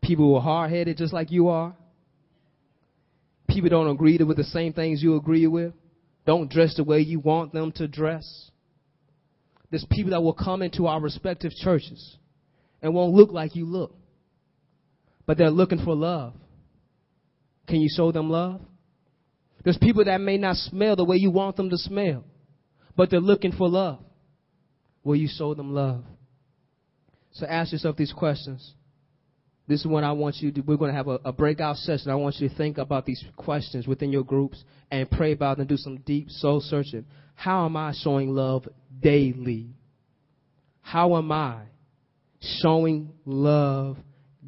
People 0.02 0.26
who 0.26 0.36
are 0.36 0.42
hard 0.42 0.72
headed 0.72 0.98
just 0.98 1.14
like 1.14 1.32
you 1.32 1.48
are. 1.48 1.76
People 3.48 3.70
don't 3.70 3.90
agree 3.90 4.18
with 4.18 4.38
the 4.38 4.44
same 4.44 4.74
things 4.74 5.02
you 5.02 5.16
agree 5.16 5.48
with. 5.48 5.74
Don't 6.26 6.50
dress 6.50 6.76
the 6.76 6.84
way 6.84 7.00
you 7.00 7.20
want 7.20 7.54
them 7.54 7.72
to 7.74 7.88
dress. 7.88 8.52
There's 9.70 9.86
people 9.90 10.12
that 10.12 10.22
will 10.22 10.34
come 10.34 10.62
into 10.62 10.88
our 10.88 11.00
respective 11.00 11.52
churches 11.54 12.18
and 12.82 12.94
won't 12.94 13.14
look 13.14 13.32
like 13.32 13.56
you 13.56 13.66
look. 13.66 13.96
But 15.26 15.38
they're 15.38 15.50
looking 15.50 15.84
for 15.84 15.96
love. 15.96 16.34
Can 17.68 17.82
you 17.82 17.90
show 17.94 18.12
them 18.12 18.30
love? 18.30 18.62
There's 19.64 19.78
people 19.78 20.06
that 20.06 20.22
may 20.22 20.38
not 20.38 20.58
smell 20.58 20.96
the 20.96 21.04
way 21.04 21.18
you 21.18 21.32
want 21.32 21.56
them 21.56 21.70
to 21.72 21.78
smell, 21.78 22.24
but 22.96 23.10
they're 23.10 23.20
looking 23.20 23.52
for 23.52 23.68
love. 23.68 24.00
Will 25.04 25.16
you 25.16 25.28
show 25.28 25.54
them 25.54 25.74
love? 25.74 26.04
So 27.34 27.46
ask 27.46 27.72
yourself 27.72 27.98
these 27.98 28.14
questions. 28.14 28.74
This 29.68 29.82
is 29.82 29.88
what 29.88 30.04
I 30.04 30.12
want 30.12 30.38
you 30.38 30.52
to 30.52 30.62
do. 30.62 30.64
We're 30.66 30.78
going 30.78 30.92
to 30.92 30.98
have 30.98 31.08
a, 31.08 31.20
a, 31.26 31.34
breakout 31.34 31.78
session. 31.78 32.12
I 32.12 32.16
want 32.16 32.36
you 32.40 32.48
to 32.48 32.56
think 32.56 32.78
about 32.78 33.06
these 33.06 33.24
questions 33.36 33.88
within 33.88 34.12
your 34.12 34.24
groups 34.24 34.64
and 34.92 35.10
pray 35.10 35.32
about 35.32 35.58
them, 35.58 35.66
do 35.66 35.78
some 35.78 35.98
deep 36.06 36.30
soul 36.30 36.62
searching. 36.62 37.06
How 37.34 37.66
am 37.66 37.76
I 37.76 37.94
showing 38.04 38.30
love 38.30 38.68
daily? 39.02 39.70
How 40.82 41.16
am 41.18 41.32
I 41.32 41.64
showing 42.62 43.12
love 43.26 43.98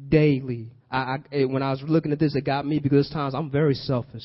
daily? 0.08 0.70
I, 0.90 0.98
I, 0.98 1.16
eh, 1.32 1.44
when 1.44 1.62
I 1.62 1.70
was 1.70 1.82
looking 1.86 2.12
at 2.12 2.18
this, 2.18 2.34
it 2.34 2.44
got 2.44 2.66
me 2.66 2.78
because 2.78 3.10
times 3.10 3.34
I'm 3.34 3.50
very 3.50 3.74
selfish 3.74 4.24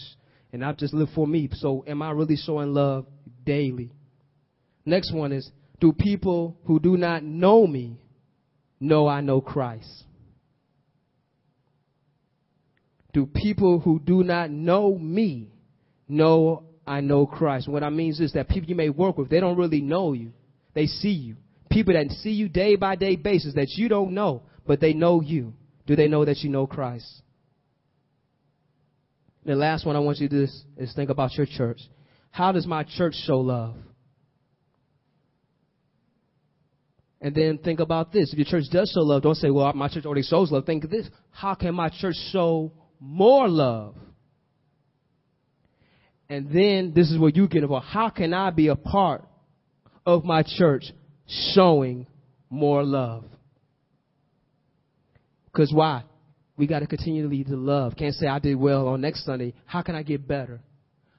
and 0.52 0.64
I 0.64 0.72
just 0.74 0.94
live 0.94 1.10
for 1.14 1.28
me. 1.28 1.50
So 1.54 1.84
am 1.88 2.02
I 2.02 2.12
really 2.12 2.38
showing 2.38 2.74
love 2.74 3.06
daily? 3.46 3.92
Next 4.86 5.14
one 5.14 5.32
is, 5.32 5.50
do 5.80 5.92
people 5.92 6.58
who 6.66 6.80
do 6.80 6.96
not 6.96 7.24
know 7.24 7.68
me 7.68 7.98
know 8.80 9.08
I 9.08 9.22
know 9.22 9.42
Christ? 9.42 10.04
Do 13.14 13.28
people 13.28 13.80
who 13.80 14.00
do 14.00 14.24
not 14.24 14.50
know 14.50 14.98
me 14.98 15.50
know 16.08 16.64
I 16.86 17.02
know 17.02 17.26
Christ? 17.26 17.68
What 17.68 17.84
I 17.84 17.90
mean 17.90 18.16
is 18.18 18.34
that 18.34 18.50
people 18.50 18.70
you 18.70 18.76
may 18.76 18.90
work 18.90 19.18
with, 19.18 19.30
they 19.30 19.40
don't 19.40 19.58
really 19.58 19.82
know 19.82 20.14
you. 20.14 20.32
They 20.74 20.88
see 20.88 21.12
you. 21.12 21.36
People 21.70 21.94
that 21.94 22.10
see 22.18 22.32
you 22.32 22.50
day 22.50 22.76
by 22.76 22.96
day 22.96 23.16
basis 23.16 23.54
that 23.56 23.70
you 23.76 23.88
don't 23.88 24.14
know, 24.14 24.44
but 24.66 24.80
they 24.80 24.94
know 24.94 25.22
you. 25.22 25.54
Do 25.86 25.96
they 25.96 26.08
know 26.08 26.26
that 26.26 26.38
you 26.40 26.50
know 26.50 26.68
Christ? 26.68 27.22
The 29.46 29.56
last 29.56 29.86
one 29.86 29.96
I 29.96 30.00
want 30.00 30.20
you 30.20 30.30
to 30.30 30.36
do 30.36 30.44
is, 30.44 30.64
is 30.78 30.94
think 30.96 31.10
about 31.10 31.34
your 31.36 31.46
church. 31.46 31.80
How 32.32 32.52
does 32.52 32.66
my 32.66 32.84
church 32.84 33.14
show 33.26 33.40
love? 33.40 33.76
And 37.20 37.34
then 37.34 37.58
think 37.58 37.80
about 37.80 38.12
this. 38.12 38.34
If 38.34 38.38
your 38.38 38.46
church 38.46 38.70
does 38.72 38.92
show 38.94 39.02
love, 39.02 39.22
don't 39.24 39.36
say, 39.36 39.50
well, 39.50 39.72
my 39.74 39.88
church 39.88 40.06
already 40.06 40.24
shows 40.24 40.52
love. 40.52 40.66
Think 40.66 40.90
this. 40.90 41.08
How 41.32 41.56
can 41.56 41.74
my 41.74 41.90
church 41.90 42.16
show 42.32 42.72
more 43.00 43.48
love? 43.48 43.96
And 46.30 46.50
then 46.50 46.94
this 46.96 47.12
is 47.12 47.18
what 47.18 47.36
you 47.36 47.48
get 47.48 47.64
about. 47.64 47.84
How 47.84 48.10
can 48.10 48.34
I 48.34 48.50
be 48.50 48.68
a 48.68 48.76
part 48.76 49.26
of 50.06 50.26
my 50.26 50.44
church 50.44 50.86
showing 51.54 52.08
more 52.50 52.84
love? 52.84 53.26
Because 55.54 55.72
why? 55.72 56.04
We 56.58 56.68
got 56.68 56.80
to 56.80 56.88
continue 56.88 57.30
to 57.44 57.56
love. 57.56 57.94
Can't 57.98 58.14
say 58.14 58.28
I 58.28 58.40
did 58.40 58.56
well 58.56 58.88
on 58.88 59.02
next 59.02 59.26
Sunday. 59.26 59.54
How 59.66 59.82
can 59.82 59.96
I 59.96 60.04
get 60.04 60.28
better? 60.28 60.62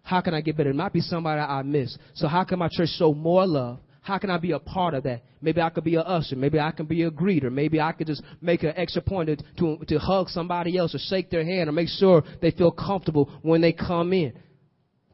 How 0.03 0.20
can 0.20 0.35
I 0.35 0.40
get 0.40 0.57
better? 0.57 0.70
It 0.70 0.77
might 0.77 0.92
be 0.92 1.01
somebody 1.01 1.40
I 1.40 1.62
missed. 1.62 1.99
So 2.14 2.29
how 2.29 2.44
can 2.44 2.59
my 2.59 2.68
church 2.70 2.90
show 2.99 3.14
more 3.14 3.47
love? 3.47 3.79
How 4.03 4.18
can 4.18 4.31
I 4.31 4.37
be 4.37 4.53
a 4.53 4.59
part 4.59 4.92
of 4.92 5.05
that? 5.05 5.23
Maybe 5.40 5.62
I 5.62 5.70
could 5.70 5.85
be 5.85 5.94
a 5.94 6.03
usher. 6.03 6.37
Maybe 6.37 6.61
I 6.61 6.73
can 6.73 6.85
be 6.85 7.05
a 7.05 7.11
greeter. 7.11 7.51
Maybe 7.51 7.81
I 7.81 7.92
could 7.92 8.07
just 8.07 8.23
make 8.42 8.62
an 8.62 8.75
extra 8.77 9.01
point 9.01 9.31
to, 9.31 9.37
to, 9.59 9.85
to 9.87 9.99
hug 9.99 10.29
somebody 10.29 10.77
else 10.77 10.94
or 10.94 10.99
shake 10.99 11.31
their 11.31 11.44
hand 11.44 11.70
or 11.70 11.73
make 11.73 11.88
sure 11.88 12.23
they 12.42 12.51
feel 12.51 12.70
comfortable 12.70 13.31
when 13.40 13.62
they 13.62 13.73
come 13.73 14.12
in. 14.12 14.35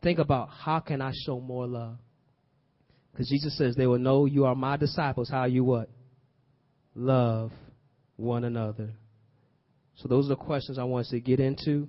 Think 0.02 0.18
about 0.18 0.48
how 0.48 0.80
can 0.80 1.00
I 1.00 1.12
show 1.24 1.40
more 1.40 1.68
love? 1.68 1.98
Because 3.12 3.28
Jesus 3.28 3.56
says 3.56 3.76
they 3.76 3.86
will 3.86 3.98
know 3.98 4.26
you 4.26 4.44
are 4.44 4.56
my 4.56 4.76
disciples. 4.76 5.30
How 5.30 5.44
you 5.44 5.62
what? 5.62 5.88
Love 6.96 7.52
one 8.16 8.42
another. 8.42 8.90
So 10.00 10.08
those 10.08 10.26
are 10.26 10.30
the 10.30 10.36
questions 10.36 10.78
I 10.78 10.84
want 10.84 11.06
us 11.06 11.10
to 11.10 11.20
get 11.20 11.40
into. 11.40 11.88